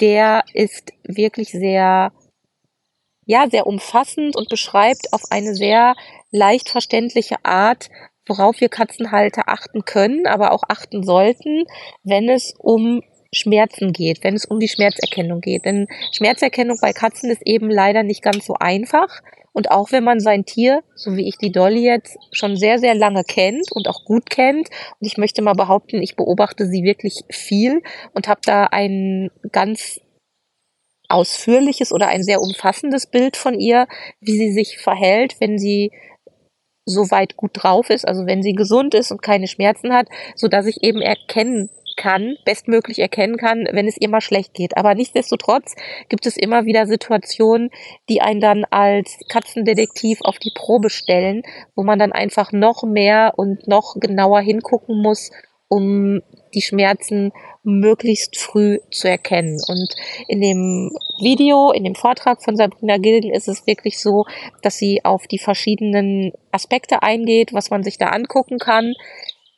der 0.00 0.42
ist 0.54 0.92
wirklich 1.04 1.50
sehr, 1.50 2.12
ja, 3.26 3.50
sehr 3.50 3.66
umfassend 3.66 4.36
und 4.36 4.48
beschreibt 4.48 5.12
auf 5.12 5.22
eine 5.30 5.54
sehr 5.54 5.94
leicht 6.30 6.70
verständliche 6.70 7.36
Art, 7.44 7.90
worauf 8.26 8.60
wir 8.60 8.68
Katzenhalter 8.68 9.48
achten 9.48 9.84
können, 9.84 10.26
aber 10.26 10.52
auch 10.52 10.62
achten 10.68 11.02
sollten, 11.02 11.64
wenn 12.02 12.28
es 12.28 12.54
um 12.58 13.02
Schmerzen 13.34 13.92
geht, 13.92 14.22
wenn 14.22 14.34
es 14.34 14.44
um 14.44 14.60
die 14.60 14.68
Schmerzerkennung 14.68 15.40
geht. 15.40 15.64
Denn 15.64 15.86
Schmerzerkennung 16.12 16.78
bei 16.80 16.92
Katzen 16.92 17.30
ist 17.30 17.42
eben 17.44 17.70
leider 17.70 18.02
nicht 18.02 18.22
ganz 18.22 18.44
so 18.44 18.54
einfach. 18.54 19.22
Und 19.54 19.70
auch 19.70 19.92
wenn 19.92 20.04
man 20.04 20.20
sein 20.20 20.44
Tier, 20.44 20.82
so 20.94 21.16
wie 21.16 21.28
ich 21.28 21.36
die 21.36 21.52
Dolly 21.52 21.84
jetzt, 21.84 22.16
schon 22.32 22.56
sehr, 22.56 22.78
sehr 22.78 22.94
lange 22.94 23.24
kennt 23.24 23.70
und 23.72 23.88
auch 23.88 24.04
gut 24.04 24.30
kennt, 24.30 24.68
und 25.00 25.06
ich 25.06 25.18
möchte 25.18 25.42
mal 25.42 25.54
behaupten, 25.54 26.02
ich 26.02 26.16
beobachte 26.16 26.66
sie 26.66 26.84
wirklich 26.84 27.22
viel 27.30 27.82
und 28.14 28.28
habe 28.28 28.40
da 28.44 28.64
ein 28.64 29.30
ganz 29.50 30.00
ausführliches 31.08 31.92
oder 31.92 32.08
ein 32.08 32.22
sehr 32.22 32.40
umfassendes 32.40 33.06
Bild 33.06 33.36
von 33.36 33.58
ihr, 33.58 33.86
wie 34.20 34.38
sie 34.38 34.52
sich 34.52 34.78
verhält, 34.78 35.36
wenn 35.40 35.58
sie 35.58 35.92
soweit 36.84 37.36
gut 37.36 37.52
drauf 37.54 37.90
ist, 37.90 38.06
also 38.06 38.26
wenn 38.26 38.42
sie 38.42 38.54
gesund 38.54 38.94
ist 38.94 39.10
und 39.10 39.22
keine 39.22 39.46
Schmerzen 39.46 39.92
hat, 39.92 40.08
so 40.34 40.48
dass 40.48 40.66
ich 40.66 40.82
eben 40.82 41.00
erkennen 41.00 41.70
kann, 41.96 42.36
bestmöglich 42.44 42.98
erkennen 42.98 43.36
kann, 43.36 43.68
wenn 43.70 43.86
es 43.86 44.00
ihr 44.00 44.08
mal 44.08 44.20
schlecht 44.20 44.54
geht. 44.54 44.76
Aber 44.76 44.94
nichtsdestotrotz 44.94 45.74
gibt 46.08 46.26
es 46.26 46.36
immer 46.36 46.64
wieder 46.64 46.86
Situationen, 46.86 47.70
die 48.08 48.20
einen 48.20 48.40
dann 48.40 48.64
als 48.64 49.18
Katzendetektiv 49.28 50.18
auf 50.22 50.38
die 50.38 50.52
Probe 50.54 50.90
stellen, 50.90 51.42
wo 51.74 51.82
man 51.82 51.98
dann 51.98 52.12
einfach 52.12 52.52
noch 52.52 52.82
mehr 52.82 53.34
und 53.36 53.68
noch 53.68 53.96
genauer 54.00 54.40
hingucken 54.40 55.00
muss, 55.00 55.30
um 55.68 56.22
die 56.54 56.62
Schmerzen 56.62 57.32
möglichst 57.64 58.36
früh 58.36 58.78
zu 58.90 59.08
erkennen. 59.08 59.58
Und 59.68 59.94
in 60.28 60.40
dem 60.40 60.90
Video, 61.20 61.70
in 61.72 61.84
dem 61.84 61.94
Vortrag 61.94 62.42
von 62.42 62.56
Sabrina 62.56 62.98
Gilden 62.98 63.32
ist 63.32 63.48
es 63.48 63.66
wirklich 63.66 64.00
so, 64.00 64.24
dass 64.62 64.78
sie 64.78 65.04
auf 65.04 65.26
die 65.26 65.38
verschiedenen 65.38 66.32
Aspekte 66.50 67.02
eingeht, 67.02 67.52
was 67.52 67.70
man 67.70 67.82
sich 67.82 67.98
da 67.98 68.08
angucken 68.08 68.58
kann. 68.58 68.94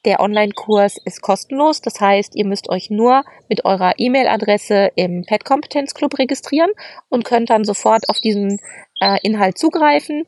Der 0.05 0.21
Online-Kurs 0.21 0.99
ist 1.07 1.23
kostenlos, 1.23 1.81
das 1.81 1.99
heißt, 1.99 2.37
ihr 2.37 2.45
müsst 2.45 2.69
euch 2.69 2.91
nur 2.91 3.23
mit 3.49 3.65
eurer 3.65 3.95
E-Mail-Adresse 3.97 4.91
im 4.97 5.25
Pet 5.27 5.47
Kompetenz 5.47 5.95
Club 5.95 6.19
registrieren 6.19 6.71
und 7.09 7.25
könnt 7.25 7.49
dann 7.49 7.65
sofort 7.65 8.11
auf 8.11 8.21
diesen 8.21 8.61
äh, 9.01 9.17
Inhalt 9.23 9.57
zugreifen. 9.57 10.25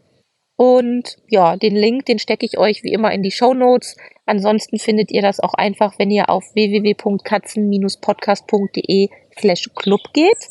Und 0.57 1.17
ja, 1.29 1.57
den 1.57 1.77
Link, 1.77 2.07
den 2.07 2.19
stecke 2.19 2.47
ich 2.47 2.59
euch 2.59 2.83
wie 2.83 2.93
immer 2.93 3.13
in 3.13 3.23
die 3.23 3.31
Show 3.31 3.53
Notes. 3.53 3.97
Ansonsten 4.25 4.79
findet 4.79 5.13
ihr 5.13 5.21
das 5.23 5.41
auch 5.41 5.55
einfach, 5.55 5.99
wenn 5.99 6.11
ihr 6.11 6.31
auf 6.31 6.45
www.katzen-podcast.de 6.55 9.09
slash 9.39 9.69
club 9.75 10.01
geht 10.15 10.49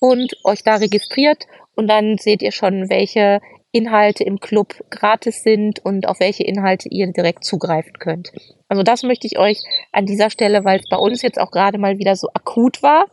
und 0.00 0.34
euch 0.44 0.64
da 0.64 0.74
registriert 0.76 1.46
und 1.76 1.88
dann 1.88 2.18
seht 2.18 2.42
ihr 2.42 2.52
schon, 2.52 2.90
welche 2.90 3.40
Inhalte 3.74 4.22
im 4.22 4.38
Club 4.38 4.74
gratis 4.90 5.42
sind 5.42 5.84
und 5.84 6.06
auf 6.06 6.20
welche 6.20 6.44
Inhalte 6.44 6.88
ihr 6.90 7.12
direkt 7.12 7.44
zugreifen 7.44 7.94
könnt. 7.98 8.30
Also 8.68 8.84
das 8.84 9.02
möchte 9.02 9.26
ich 9.26 9.38
euch 9.38 9.58
an 9.90 10.06
dieser 10.06 10.30
Stelle, 10.30 10.64
weil 10.64 10.78
es 10.78 10.88
bei 10.88 10.96
uns 10.96 11.22
jetzt 11.22 11.40
auch 11.40 11.50
gerade 11.50 11.78
mal 11.78 11.98
wieder 11.98 12.14
so 12.14 12.28
akut 12.34 12.82
war 12.82 13.06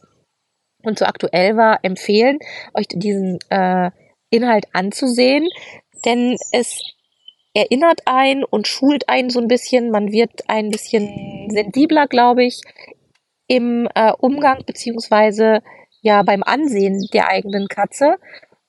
und 0.84 1.00
so 1.00 1.06
aktuell 1.06 1.58
war, 1.58 1.80
empfehlen, 1.84 2.38
euch 2.76 2.88
diesen 2.88 3.40
äh, 3.50 3.90
Inhalt 4.30 4.66
anzusehen, 4.74 5.48
denn 6.06 6.38
es 6.52 6.80
erinnert 7.54 8.02
einen 8.06 8.44
und 8.44 8.68
schult 8.68 9.10
einen 9.10 9.30
so 9.30 9.40
ein 9.40 9.48
bisschen. 9.48 9.92
Man 9.92 10.12
wird 10.12 10.44
ein 10.48 10.70
bisschen 10.70 11.50
sensibler, 11.50 12.08
glaube 12.08 12.44
ich, 12.44 12.62
im 13.48 13.88
äh, 13.96 14.14
Umgang 14.18 14.64
beziehungsweise 14.66 15.62
ja 16.02 16.24
beim 16.24 16.44
Ansehen 16.44 17.08
der 17.14 17.28
eigenen 17.28 17.68
Katze. 17.68 18.16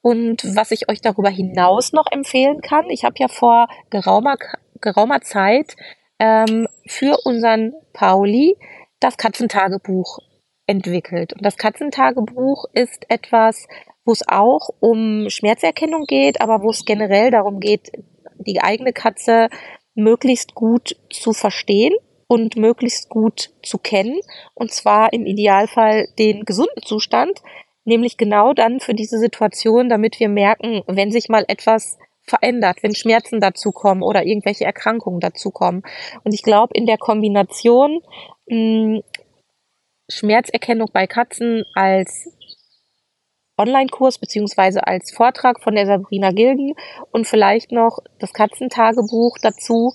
Und 0.01 0.57
was 0.57 0.73
ich 0.73 0.89
euch 0.89 1.01
darüber 1.01 1.31
hinaus 1.31 1.93
noch 1.93 2.07
empfehlen 2.11 2.61
kann, 2.61 2.91
ich 2.91 3.05
habe 3.05 3.15
ja 3.19 3.29
vor 3.29 3.69
geraumer, 3.91 4.37
geraumer 4.81 5.21
Zeit 5.21 5.77
ähm, 6.19 6.67
für 6.87 7.19
unseren 7.25 7.73
Pauli 7.93 8.57
das 8.99 9.17
Katzentagebuch 9.17 10.19
entwickelt. 10.67 11.33
Und 11.35 11.45
das 11.45 11.57
Katzentagebuch 11.57 12.65
ist 12.73 13.07
etwas, 13.09 13.67
wo 14.05 14.13
es 14.13 14.27
auch 14.27 14.71
um 14.81 15.29
Schmerzerkennung 15.29 16.05
geht, 16.07 16.41
aber 16.41 16.63
wo 16.63 16.71
es 16.71 16.85
generell 16.85 17.31
darum 17.31 17.61
geht, 17.61 17.93
die 18.39 18.61
eigene 18.61 18.93
Katze 18.93 19.49
möglichst 19.95 20.55
gut 20.55 20.97
zu 21.11 21.33
verstehen 21.33 21.95
und 22.27 22.57
möglichst 22.57 23.09
gut 23.09 23.51
zu 23.63 23.79
kennen. 23.79 24.21
Und 24.55 24.73
zwar 24.73 25.13
im 25.13 25.27
Idealfall 25.27 26.09
den 26.19 26.45
gesunden 26.45 26.83
Zustand, 26.83 27.41
nämlich 27.85 28.17
genau 28.17 28.55
dann 28.55 28.81
für 28.81 28.95
diese 28.95 29.19
Situation, 29.19 29.89
damit 29.89 30.19
wir 30.19 30.29
merken, 30.29 30.83
wenn 30.87 31.11
sich 31.11 31.29
mal 31.29 31.45
etwas 31.49 31.99
verändert, 32.25 32.83
wenn 32.83 32.95
Schmerzen 32.95 33.41
dazukommen 33.41 34.03
oder 34.03 34.25
irgendwelche 34.25 34.65
Erkrankungen 34.65 35.21
dazukommen. 35.21 35.83
Und 36.25 36.33
ich 36.33 36.43
glaube, 36.43 36.73
in 36.75 36.87
der 36.87 36.99
Kombination 36.99 38.01
mh, 38.47 38.57
hm, 38.57 39.03
Schmerzerkennung 40.09 40.89
bei 40.93 41.07
Katzen 41.07 41.65
als 41.75 42.37
Online-Kurs 43.63 44.19
beziehungsweise 44.19 44.87
als 44.87 45.13
Vortrag 45.13 45.63
von 45.63 45.75
der 45.75 45.87
Sabrina 45.87 46.31
Gilden 46.33 46.75
und 47.13 47.27
vielleicht 47.27 47.73
noch 47.73 47.99
das 48.19 48.33
Katzentagebuch 48.33 49.39
dazu 49.41 49.93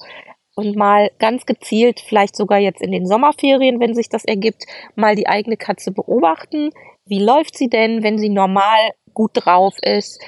und 0.56 0.76
mal 0.76 1.12
ganz 1.20 1.46
gezielt, 1.46 2.00
vielleicht 2.00 2.36
sogar 2.36 2.58
jetzt 2.58 2.82
in 2.82 2.92
den 2.92 3.06
Sommerferien, 3.06 3.80
wenn 3.80 3.94
sich 3.94 4.10
das 4.10 4.26
ergibt, 4.26 4.64
mal 4.96 5.16
die 5.16 5.28
eigene 5.28 5.56
Katze 5.56 5.92
beobachten. 5.92 6.72
Wie 7.06 7.24
läuft 7.24 7.56
sie 7.56 7.70
denn, 7.70 8.02
wenn 8.02 8.18
sie 8.18 8.30
normal 8.30 8.92
gut 9.14 9.32
drauf 9.34 9.76
ist? 9.84 10.20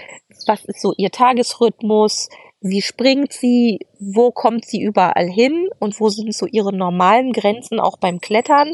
Was 0.46 0.66
ist 0.66 0.82
so 0.82 0.94
ihr 0.98 1.10
Tagesrhythmus? 1.10 2.30
Wie 2.62 2.82
springt 2.82 3.34
sie? 3.34 3.80
Wo 4.00 4.32
kommt 4.32 4.66
sie 4.66 4.82
überall 4.82 5.28
hin? 5.28 5.70
Und 5.80 6.00
wo 6.00 6.10
sind 6.10 6.34
so 6.36 6.46
ihre 6.46 6.74
normalen 6.74 7.32
Grenzen 7.32 7.80
auch 7.80 7.98
beim 7.98 8.20
Klettern? 8.20 8.74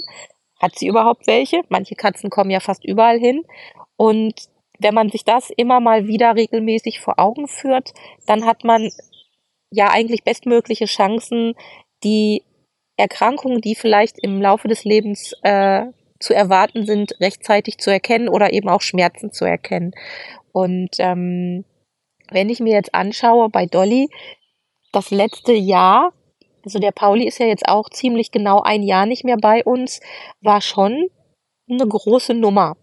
Hat 0.61 0.77
sie 0.77 0.87
überhaupt 0.87 1.27
welche? 1.27 1.61
Manche 1.69 1.95
Katzen 1.95 2.29
kommen 2.29 2.49
ja 2.49 2.59
fast 2.59 2.83
überall 2.83 3.19
hin. 3.19 3.43
Und 3.95 4.33
wenn 4.79 4.93
man 4.93 5.09
sich 5.09 5.23
das 5.23 5.49
immer 5.49 5.79
mal 5.79 6.07
wieder 6.07 6.35
regelmäßig 6.35 6.99
vor 6.99 7.19
Augen 7.19 7.47
führt, 7.47 7.93
dann 8.25 8.45
hat 8.45 8.63
man 8.63 8.89
ja 9.71 9.89
eigentlich 9.89 10.23
bestmögliche 10.23 10.85
Chancen, 10.85 11.53
die 12.03 12.43
Erkrankungen, 12.97 13.61
die 13.61 13.75
vielleicht 13.75 14.17
im 14.21 14.41
Laufe 14.41 14.67
des 14.67 14.85
Lebens 14.85 15.33
äh, 15.43 15.85
zu 16.19 16.33
erwarten 16.33 16.85
sind, 16.85 17.13
rechtzeitig 17.19 17.77
zu 17.77 17.89
erkennen 17.89 18.29
oder 18.29 18.53
eben 18.53 18.69
auch 18.69 18.81
Schmerzen 18.81 19.31
zu 19.31 19.45
erkennen. 19.45 19.93
Und 20.53 20.91
ähm, 20.99 21.65
wenn 22.31 22.49
ich 22.49 22.59
mir 22.59 22.73
jetzt 22.73 22.95
anschaue 22.95 23.49
bei 23.49 23.65
Dolly, 23.65 24.09
das 24.91 25.11
letzte 25.11 25.53
Jahr, 25.53 26.13
also 26.63 26.79
der 26.79 26.91
Pauli 26.91 27.27
ist 27.27 27.39
ja 27.39 27.45
jetzt 27.45 27.67
auch 27.67 27.89
ziemlich 27.89 28.31
genau 28.31 28.61
ein 28.61 28.81
Jahr 28.81 29.05
nicht 29.05 29.25
mehr 29.25 29.37
bei 29.37 29.63
uns, 29.63 29.99
war 30.41 30.61
schon 30.61 31.09
eine 31.69 31.85
große 31.87 32.33
Nummer. 32.33 32.77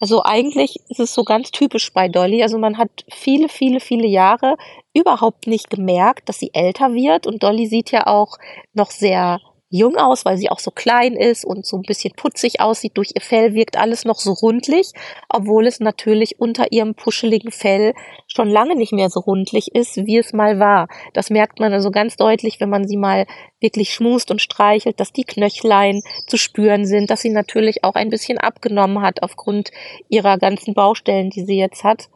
Also 0.00 0.22
eigentlich 0.24 0.76
ist 0.88 1.00
es 1.00 1.14
so 1.14 1.24
ganz 1.24 1.50
typisch 1.50 1.92
bei 1.92 2.08
Dolly. 2.08 2.42
Also 2.42 2.58
man 2.58 2.78
hat 2.78 3.04
viele, 3.10 3.48
viele, 3.48 3.80
viele 3.80 4.06
Jahre 4.06 4.56
überhaupt 4.94 5.46
nicht 5.46 5.70
gemerkt, 5.70 6.28
dass 6.28 6.38
sie 6.38 6.50
älter 6.52 6.94
wird. 6.94 7.26
Und 7.26 7.42
Dolly 7.42 7.66
sieht 7.66 7.90
ja 7.90 8.06
auch 8.06 8.38
noch 8.74 8.90
sehr 8.90 9.40
jung 9.68 9.96
aus, 9.96 10.24
weil 10.24 10.36
sie 10.36 10.48
auch 10.48 10.60
so 10.60 10.70
klein 10.70 11.14
ist 11.14 11.44
und 11.44 11.66
so 11.66 11.76
ein 11.76 11.82
bisschen 11.82 12.12
putzig 12.16 12.60
aussieht. 12.60 12.96
Durch 12.96 13.10
ihr 13.14 13.20
Fell 13.20 13.54
wirkt 13.54 13.76
alles 13.76 14.04
noch 14.04 14.18
so 14.18 14.32
rundlich, 14.32 14.92
obwohl 15.28 15.66
es 15.66 15.80
natürlich 15.80 16.38
unter 16.38 16.70
ihrem 16.70 16.94
puscheligen 16.94 17.50
Fell 17.50 17.92
schon 18.28 18.48
lange 18.48 18.76
nicht 18.76 18.92
mehr 18.92 19.10
so 19.10 19.20
rundlich 19.20 19.74
ist, 19.74 19.96
wie 19.96 20.18
es 20.18 20.32
mal 20.32 20.60
war. 20.60 20.88
Das 21.14 21.30
merkt 21.30 21.58
man 21.58 21.72
also 21.72 21.90
ganz 21.90 22.16
deutlich, 22.16 22.60
wenn 22.60 22.70
man 22.70 22.86
sie 22.86 22.96
mal 22.96 23.26
wirklich 23.60 23.92
schmust 23.92 24.30
und 24.30 24.40
streichelt, 24.40 25.00
dass 25.00 25.12
die 25.12 25.24
Knöchlein 25.24 26.00
zu 26.26 26.36
spüren 26.36 26.84
sind, 26.84 27.10
dass 27.10 27.22
sie 27.22 27.30
natürlich 27.30 27.82
auch 27.82 27.94
ein 27.94 28.10
bisschen 28.10 28.38
abgenommen 28.38 29.02
hat 29.02 29.22
aufgrund 29.22 29.70
ihrer 30.08 30.38
ganzen 30.38 30.74
Baustellen, 30.74 31.30
die 31.30 31.44
sie 31.44 31.58
jetzt 31.58 31.82
hat. 31.82 32.08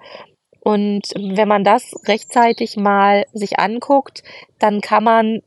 Und 0.61 1.09
wenn 1.17 1.49
man 1.49 1.65
das 1.65 1.95
rechtzeitig 2.07 2.77
mal 2.77 3.25
sich 3.33 3.59
anguckt, 3.59 4.23
dann 4.59 4.83
kann 4.83 5.03
man 5.03 5.41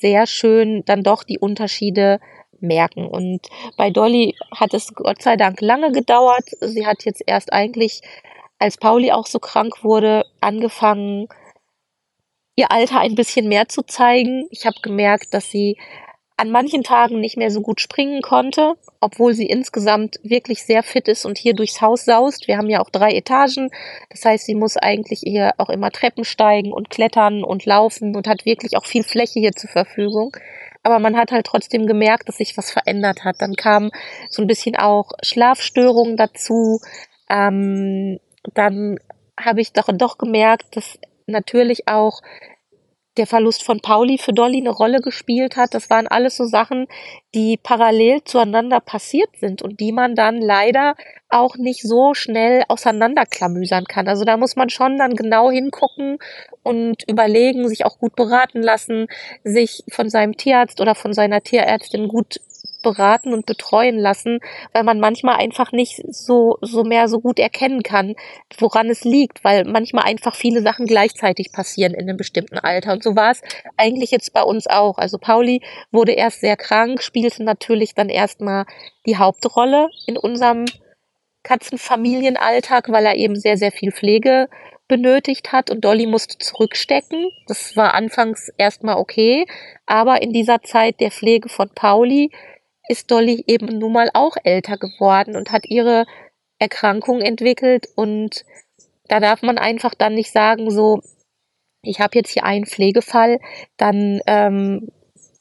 sehr 0.00 0.26
schön 0.26 0.82
dann 0.84 1.02
doch 1.02 1.24
die 1.24 1.38
Unterschiede 1.38 2.20
merken. 2.60 3.06
Und 3.06 3.40
bei 3.76 3.90
Dolly 3.90 4.34
hat 4.54 4.74
es 4.74 4.94
Gott 4.94 5.22
sei 5.22 5.36
Dank 5.36 5.60
lange 5.60 5.92
gedauert. 5.92 6.44
Sie 6.60 6.86
hat 6.86 7.04
jetzt 7.04 7.22
erst 7.26 7.52
eigentlich, 7.52 8.00
als 8.58 8.76
Pauli 8.76 9.12
auch 9.12 9.26
so 9.26 9.38
krank 9.38 9.84
wurde, 9.84 10.24
angefangen, 10.40 11.28
ihr 12.56 12.72
Alter 12.72 13.00
ein 13.00 13.14
bisschen 13.14 13.48
mehr 13.48 13.68
zu 13.68 13.82
zeigen. 13.82 14.46
Ich 14.50 14.66
habe 14.66 14.76
gemerkt, 14.82 15.34
dass 15.34 15.50
sie 15.50 15.76
an 16.38 16.50
manchen 16.50 16.82
Tagen 16.82 17.20
nicht 17.20 17.38
mehr 17.38 17.50
so 17.50 17.62
gut 17.62 17.80
springen 17.80 18.20
konnte, 18.20 18.74
obwohl 19.00 19.32
sie 19.32 19.46
insgesamt 19.46 20.16
wirklich 20.22 20.64
sehr 20.64 20.82
fit 20.82 21.08
ist 21.08 21.24
und 21.24 21.38
hier 21.38 21.54
durchs 21.54 21.80
Haus 21.80 22.04
saust. 22.04 22.46
Wir 22.46 22.58
haben 22.58 22.68
ja 22.68 22.80
auch 22.80 22.90
drei 22.90 23.12
Etagen. 23.12 23.70
Das 24.10 24.24
heißt, 24.24 24.44
sie 24.44 24.54
muss 24.54 24.76
eigentlich 24.76 25.20
hier 25.20 25.54
auch 25.56 25.70
immer 25.70 25.90
Treppen 25.90 26.24
steigen 26.24 26.72
und 26.72 26.90
klettern 26.90 27.42
und 27.42 27.64
laufen 27.64 28.14
und 28.14 28.28
hat 28.28 28.44
wirklich 28.44 28.76
auch 28.76 28.84
viel 28.84 29.02
Fläche 29.02 29.40
hier 29.40 29.52
zur 29.52 29.70
Verfügung. 29.70 30.36
Aber 30.82 30.98
man 30.98 31.16
hat 31.16 31.32
halt 31.32 31.46
trotzdem 31.46 31.86
gemerkt, 31.86 32.28
dass 32.28 32.36
sich 32.36 32.56
was 32.56 32.70
verändert 32.70 33.24
hat. 33.24 33.36
Dann 33.40 33.54
kam 33.54 33.90
so 34.28 34.42
ein 34.42 34.46
bisschen 34.46 34.76
auch 34.76 35.12
Schlafstörungen 35.22 36.16
dazu. 36.16 36.80
Ähm, 37.30 38.20
dann 38.54 38.98
habe 39.40 39.62
ich 39.62 39.72
doch, 39.72 39.88
doch 39.92 40.18
gemerkt, 40.18 40.76
dass 40.76 40.98
natürlich 41.26 41.88
auch 41.88 42.20
der 43.16 43.26
Verlust 43.26 43.64
von 43.64 43.80
Pauli 43.80 44.18
für 44.18 44.32
Dolly 44.32 44.58
eine 44.58 44.70
Rolle 44.70 45.00
gespielt 45.00 45.56
hat. 45.56 45.74
Das 45.74 45.90
waren 45.90 46.06
alles 46.06 46.36
so 46.36 46.44
Sachen, 46.44 46.86
die 47.34 47.58
parallel 47.62 48.24
zueinander 48.24 48.80
passiert 48.80 49.30
sind 49.38 49.62
und 49.62 49.80
die 49.80 49.92
man 49.92 50.14
dann 50.14 50.40
leider 50.40 50.94
auch 51.28 51.56
nicht 51.56 51.82
so 51.82 52.14
schnell 52.14 52.64
auseinanderklamüsern 52.68 53.84
kann. 53.84 54.08
Also 54.08 54.24
da 54.24 54.36
muss 54.36 54.56
man 54.56 54.70
schon 54.70 54.96
dann 54.98 55.14
genau 55.14 55.50
hingucken 55.50 56.18
und 56.62 57.08
überlegen, 57.08 57.68
sich 57.68 57.84
auch 57.84 57.98
gut 57.98 58.16
beraten 58.16 58.62
lassen, 58.62 59.06
sich 59.44 59.82
von 59.88 60.08
seinem 60.08 60.36
Tierarzt 60.36 60.80
oder 60.80 60.94
von 60.94 61.12
seiner 61.12 61.42
Tierärztin 61.42 62.08
gut 62.08 62.40
beraten 62.86 63.32
und 63.32 63.46
betreuen 63.46 63.98
lassen, 63.98 64.38
weil 64.72 64.84
man 64.84 65.00
manchmal 65.00 65.36
einfach 65.36 65.72
nicht 65.72 66.00
so, 66.08 66.56
so 66.60 66.84
mehr 66.84 67.08
so 67.08 67.18
gut 67.18 67.40
erkennen 67.40 67.82
kann, 67.82 68.14
woran 68.58 68.88
es 68.88 69.02
liegt, 69.02 69.42
weil 69.42 69.64
manchmal 69.64 70.04
einfach 70.04 70.36
viele 70.36 70.62
Sachen 70.62 70.86
gleichzeitig 70.86 71.50
passieren 71.50 71.94
in 71.94 72.08
einem 72.08 72.16
bestimmten 72.16 72.58
Alter. 72.58 72.92
Und 72.92 73.02
so 73.02 73.16
war 73.16 73.32
es 73.32 73.42
eigentlich 73.76 74.12
jetzt 74.12 74.32
bei 74.32 74.42
uns 74.42 74.68
auch. 74.68 74.98
Also 74.98 75.18
Pauli 75.18 75.62
wurde 75.90 76.12
erst 76.12 76.42
sehr 76.42 76.56
krank, 76.56 77.02
spielte 77.02 77.42
natürlich 77.42 77.94
dann 77.94 78.08
erstmal 78.08 78.66
die 79.04 79.16
Hauptrolle 79.16 79.88
in 80.06 80.16
unserem 80.16 80.66
Katzenfamilienalltag, 81.42 82.88
weil 82.92 83.06
er 83.06 83.16
eben 83.16 83.34
sehr, 83.34 83.56
sehr 83.56 83.72
viel 83.72 83.90
Pflege 83.90 84.48
benötigt 84.88 85.52
hat 85.52 85.70
und 85.70 85.84
Dolly 85.84 86.06
musste 86.06 86.38
zurückstecken. 86.38 87.30
Das 87.46 87.76
war 87.76 87.94
anfangs 87.94 88.50
erstmal 88.56 88.96
okay, 88.96 89.46
aber 89.86 90.22
in 90.22 90.32
dieser 90.32 90.62
Zeit 90.62 91.00
der 91.00 91.10
Pflege 91.10 91.48
von 91.48 91.70
Pauli 91.74 92.30
ist 92.88 93.10
Dolly 93.10 93.44
eben 93.46 93.78
nun 93.78 93.92
mal 93.92 94.10
auch 94.14 94.36
älter 94.44 94.76
geworden 94.76 95.36
und 95.36 95.52
hat 95.52 95.66
ihre 95.66 96.06
Erkrankung 96.58 97.20
entwickelt 97.20 97.86
und 97.96 98.44
da 99.08 99.20
darf 99.20 99.42
man 99.42 99.58
einfach 99.58 99.94
dann 99.94 100.14
nicht 100.14 100.32
sagen, 100.32 100.70
so, 100.70 101.00
ich 101.82 102.00
habe 102.00 102.18
jetzt 102.18 102.30
hier 102.30 102.44
einen 102.44 102.66
Pflegefall, 102.66 103.38
dann 103.76 104.20
ähm, 104.26 104.88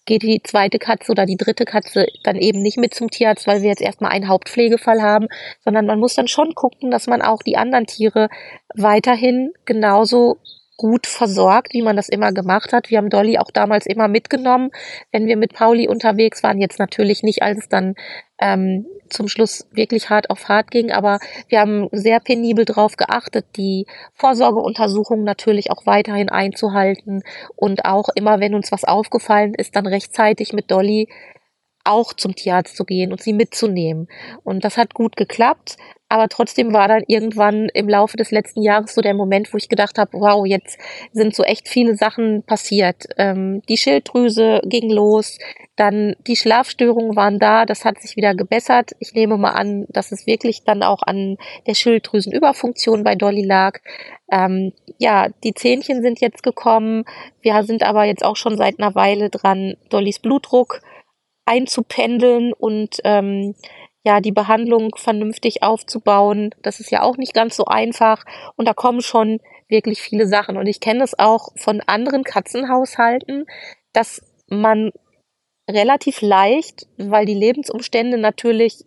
geht 0.05 0.21
die 0.21 0.41
zweite 0.43 0.77
Katze 0.77 1.11
oder 1.11 1.25
die 1.25 1.37
dritte 1.37 1.65
Katze 1.65 2.05
dann 2.23 2.35
eben 2.35 2.61
nicht 2.61 2.77
mit 2.77 2.93
zum 2.93 3.09
Tierarzt, 3.09 3.47
weil 3.47 3.61
wir 3.61 3.69
jetzt 3.69 3.81
erstmal 3.81 4.11
einen 4.11 4.27
Hauptpflegefall 4.27 5.01
haben, 5.01 5.27
sondern 5.59 5.87
man 5.87 5.99
muss 5.99 6.13
dann 6.13 6.27
schon 6.27 6.53
gucken, 6.53 6.91
dass 6.91 7.07
man 7.07 7.21
auch 7.21 7.41
die 7.41 7.57
anderen 7.57 7.87
Tiere 7.87 8.29
weiterhin 8.75 9.51
genauso 9.65 10.37
gut 10.77 11.07
versorgt, 11.07 11.73
wie 11.73 11.81
man 11.81 11.95
das 11.95 12.09
immer 12.09 12.31
gemacht 12.33 12.73
hat. 12.73 12.89
Wir 12.89 12.97
haben 12.97 13.09
Dolly 13.09 13.37
auch 13.37 13.51
damals 13.51 13.85
immer 13.85 14.07
mitgenommen, 14.07 14.71
wenn 15.11 15.25
wir 15.25 15.37
mit 15.37 15.53
Pauli 15.53 15.87
unterwegs 15.87 16.43
waren. 16.43 16.59
Jetzt 16.59 16.79
natürlich 16.79 17.23
nicht, 17.23 17.43
als 17.43 17.59
es 17.59 17.69
dann 17.69 17.95
ähm, 18.39 18.85
zum 19.09 19.27
Schluss 19.27 19.67
wirklich 19.71 20.09
hart 20.09 20.29
auf 20.29 20.49
hart 20.49 20.71
ging, 20.71 20.91
aber 20.91 21.19
wir 21.47 21.59
haben 21.59 21.87
sehr 21.91 22.19
penibel 22.19 22.65
darauf 22.65 22.97
geachtet, 22.97 23.45
die 23.55 23.85
Vorsorgeuntersuchungen 24.13 25.23
natürlich 25.23 25.71
auch 25.71 25.85
weiterhin 25.85 26.29
einzuhalten 26.29 27.23
und 27.55 27.85
auch 27.85 28.09
immer, 28.15 28.39
wenn 28.39 28.55
uns 28.55 28.71
was 28.71 28.83
aufgefallen 28.83 29.53
ist, 29.53 29.75
dann 29.75 29.87
rechtzeitig 29.87 30.51
mit 30.51 30.71
Dolly 30.71 31.07
auch 31.85 32.13
zum 32.13 32.35
Tierarzt 32.35 32.75
zu 32.75 32.83
gehen 32.83 33.11
und 33.11 33.21
sie 33.21 33.33
mitzunehmen. 33.33 34.07
Und 34.43 34.65
das 34.65 34.77
hat 34.77 34.93
gut 34.93 35.15
geklappt. 35.15 35.77
Aber 36.07 36.29
trotzdem 36.29 36.71
war 36.71 36.87
dann 36.87 37.03
irgendwann 37.07 37.67
im 37.73 37.89
Laufe 37.89 38.15
des 38.15 38.29
letzten 38.29 38.61
Jahres 38.61 38.93
so 38.93 39.01
der 39.01 39.15
Moment, 39.15 39.51
wo 39.51 39.57
ich 39.57 39.69
gedacht 39.69 39.97
habe, 39.97 40.11
wow, 40.13 40.45
jetzt 40.45 40.77
sind 41.13 41.35
so 41.35 41.43
echt 41.43 41.67
viele 41.67 41.95
Sachen 41.95 42.43
passiert. 42.43 43.05
Ähm, 43.17 43.63
die 43.67 43.77
Schilddrüse 43.77 44.61
ging 44.65 44.91
los, 44.91 45.39
dann 45.75 46.15
die 46.27 46.35
Schlafstörungen 46.35 47.15
waren 47.15 47.39
da, 47.39 47.65
das 47.65 47.85
hat 47.85 48.01
sich 48.01 48.15
wieder 48.15 48.35
gebessert. 48.35 48.91
Ich 48.99 49.13
nehme 49.13 49.37
mal 49.37 49.53
an, 49.53 49.87
dass 49.89 50.11
es 50.11 50.27
wirklich 50.27 50.63
dann 50.63 50.83
auch 50.83 51.01
an 51.01 51.37
der 51.65 51.73
Schilddrüsenüberfunktion 51.73 53.03
bei 53.03 53.15
Dolly 53.15 53.43
lag. 53.43 53.79
Ähm, 54.31 54.73
ja, 54.99 55.29
die 55.43 55.55
Zähnchen 55.55 56.03
sind 56.03 56.21
jetzt 56.21 56.43
gekommen. 56.43 57.05
Wir 57.41 57.63
sind 57.63 57.81
aber 57.81 58.05
jetzt 58.05 58.23
auch 58.23 58.35
schon 58.35 58.57
seit 58.57 58.79
einer 58.79 58.93
Weile 58.93 59.31
dran, 59.31 59.75
Dollys 59.89 60.19
Blutdruck 60.19 60.81
einzupendeln 61.45 62.53
und 62.53 62.97
ähm, 63.03 63.55
ja, 64.03 64.21
die 64.21 64.31
Behandlung 64.31 64.91
vernünftig 64.95 65.63
aufzubauen. 65.63 66.53
Das 66.61 66.79
ist 66.79 66.91
ja 66.91 67.01
auch 67.01 67.17
nicht 67.17 67.33
ganz 67.33 67.55
so 67.55 67.65
einfach. 67.65 68.23
Und 68.55 68.67
da 68.67 68.73
kommen 68.73 69.01
schon 69.01 69.39
wirklich 69.67 70.01
viele 70.01 70.27
Sachen. 70.27 70.57
Und 70.57 70.67
ich 70.67 70.79
kenne 70.79 71.03
es 71.03 71.17
auch 71.17 71.49
von 71.57 71.81
anderen 71.81 72.23
Katzenhaushalten, 72.23 73.45
dass 73.93 74.21
man 74.47 74.91
relativ 75.69 76.21
leicht, 76.21 76.87
weil 76.97 77.25
die 77.25 77.33
Lebensumstände 77.33 78.19
natürlich 78.19 78.85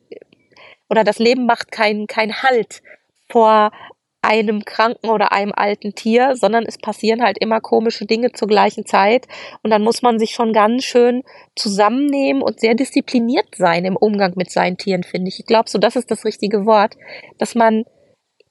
oder 0.88 1.04
das 1.04 1.18
Leben 1.18 1.46
macht 1.46 1.72
keinen 1.72 2.06
kein 2.06 2.42
Halt 2.42 2.82
vor 3.28 3.72
einem 4.22 4.64
kranken 4.64 5.10
oder 5.10 5.32
einem 5.32 5.52
alten 5.54 5.94
Tier, 5.94 6.34
sondern 6.34 6.64
es 6.64 6.76
passieren 6.76 7.22
halt 7.22 7.38
immer 7.38 7.60
komische 7.60 8.04
Dinge 8.04 8.32
zur 8.32 8.48
gleichen 8.48 8.84
Zeit. 8.84 9.26
Und 9.62 9.70
dann 9.70 9.82
muss 9.82 10.02
man 10.02 10.18
sich 10.18 10.30
schon 10.30 10.52
ganz 10.52 10.84
schön 10.84 11.22
zusammennehmen 11.54 12.42
und 12.42 12.60
sehr 12.60 12.74
diszipliniert 12.74 13.54
sein 13.56 13.84
im 13.84 13.96
Umgang 13.96 14.32
mit 14.36 14.50
seinen 14.50 14.76
Tieren, 14.76 15.04
finde 15.04 15.28
ich. 15.28 15.40
Ich 15.40 15.46
glaube, 15.46 15.70
so 15.70 15.78
das 15.78 15.96
ist 15.96 16.10
das 16.10 16.24
richtige 16.24 16.66
Wort, 16.66 16.96
dass 17.38 17.54
man 17.54 17.84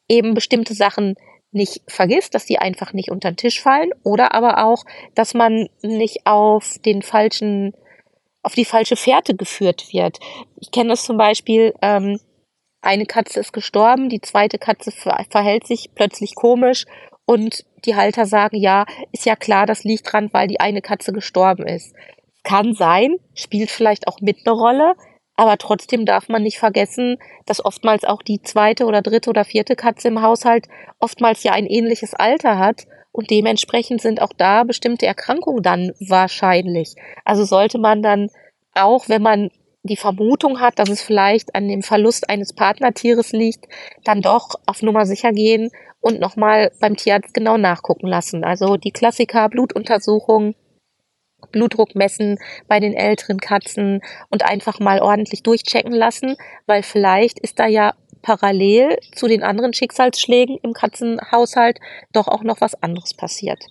eben 0.10 0.34
bestimmte 0.34 0.74
Sachen 0.74 1.16
nicht 1.52 1.82
vergisst, 1.88 2.36
dass 2.36 2.46
die 2.46 2.60
einfach 2.60 2.94
nicht 2.94 3.12
unter 3.12 3.32
den 3.32 3.38
Tisch 3.38 3.62
fallen 3.62 3.92
oder 4.04 4.34
aber 4.34 4.66
auch, 4.66 4.84
dass 5.16 5.34
man 5.34 5.68
nicht 5.82 6.26
auf 6.26 6.78
den 6.86 7.02
falschen, 7.02 7.74
auf 8.44 8.54
die 8.54 8.66
falsche 8.66 8.96
Fährte 8.96 9.36
geführt 9.36 9.92
wird. 9.92 10.20
Ich 10.60 10.72
kenne 10.72 10.90
das 10.90 11.04
zum 11.04 11.18
Beispiel, 11.18 11.74
ähm, 11.82 12.20
eine 12.82 13.06
Katze 13.06 13.40
ist 13.40 13.54
gestorben, 13.54 14.10
die 14.10 14.22
zweite 14.22 14.58
Katze 14.58 14.92
verhält 14.92 15.68
sich 15.68 15.90
plötzlich 15.96 16.36
komisch 16.36 16.86
und 17.26 17.66
die 17.86 17.96
Halter 17.96 18.26
sagen, 18.26 18.58
ja, 18.58 18.86
ist 19.12 19.26
ja 19.26 19.36
klar, 19.36 19.66
das 19.66 19.84
liegt 19.84 20.12
dran, 20.12 20.30
weil 20.32 20.48
die 20.48 20.60
eine 20.60 20.82
Katze 20.82 21.12
gestorben 21.12 21.68
ist. 21.68 21.94
Kann 22.44 22.74
sein, 22.74 23.16
spielt 23.34 23.70
vielleicht 23.70 24.08
auch 24.08 24.22
mit 24.22 24.46
eine 24.46 24.56
Rolle, 24.56 24.96
aber 25.36 25.58
trotzdem 25.58 26.06
darf 26.06 26.30
man 26.30 26.44
nicht 26.44 26.58
vergessen, 26.58 27.18
dass 27.46 27.64
oftmals 27.64 28.04
auch 28.06 28.22
die 28.22 28.42
zweite 28.42 28.86
oder 28.86 29.02
dritte 29.02 29.30
oder 29.30 29.44
vierte 29.44 29.76
Katze 29.76 30.08
im 30.08 30.22
Haushalt 30.22 30.68
oftmals 31.00 31.44
ja 31.44 31.52
ein 31.52 31.68
ähnliches 31.68 32.14
Alter 32.14 32.58
hat 32.58 32.86
und 33.12 33.30
dementsprechend 33.30 34.02
sind 34.02 34.22
auch 34.22 34.34
da 34.36 34.64
bestimmte 34.64 35.06
Erkrankungen 35.06 35.62
dann 35.62 35.92
wahrscheinlich. 36.00 36.96
Also 37.26 37.44
sollte 37.44 37.78
man 37.78 38.02
dann 38.02 38.30
auch, 38.74 39.10
wenn 39.10 39.22
man 39.22 39.50
die 39.88 39.98
Vermutung 39.98 40.60
hat, 40.60 40.80
dass 40.80 40.90
es 40.90 41.02
vielleicht 41.02 41.56
an 41.56 41.68
dem 41.68 41.82
Verlust 41.82 42.30
eines 42.30 42.54
Partnertieres 42.54 43.32
liegt, 43.32 43.66
dann 44.04 44.22
doch 44.22 44.56
auf 44.66 44.82
Nummer 44.82 45.06
sicher 45.06 45.32
gehen 45.32 45.72
und 46.00 46.20
nochmal 46.20 46.72
beim 46.80 46.96
Tierarzt 46.96 47.34
genau 47.34 47.58
nachgucken 47.58 48.08
lassen. 48.08 48.44
Also 48.44 48.78
die 48.78 48.92
Klassiker 48.92 49.50
Blutuntersuchung, 49.50 50.56
Blutdruck 51.52 51.96
messen 51.96 52.38
bei 52.68 52.80
den 52.80 52.94
älteren 52.94 53.40
Katzen 53.40 54.02
und 54.30 54.44
einfach 54.44 54.80
mal 54.80 55.02
ordentlich 55.02 55.44
durchchecken 55.44 55.94
lassen, 55.94 56.36
weil 56.66 56.84
vielleicht 56.84 57.40
ist 57.40 57.60
da 57.60 57.68
ja 57.68 57.94
parallel 58.22 58.98
zu 59.16 59.28
den 59.28 59.44
anderen 59.44 59.74
Schicksalsschlägen 59.74 60.58
im 60.62 60.74
Katzenhaushalt 60.74 61.80
doch 62.12 62.28
auch 62.28 62.44
noch 62.44 62.62
was 62.62 62.82
anderes 62.82 63.14
passiert. 63.14 63.64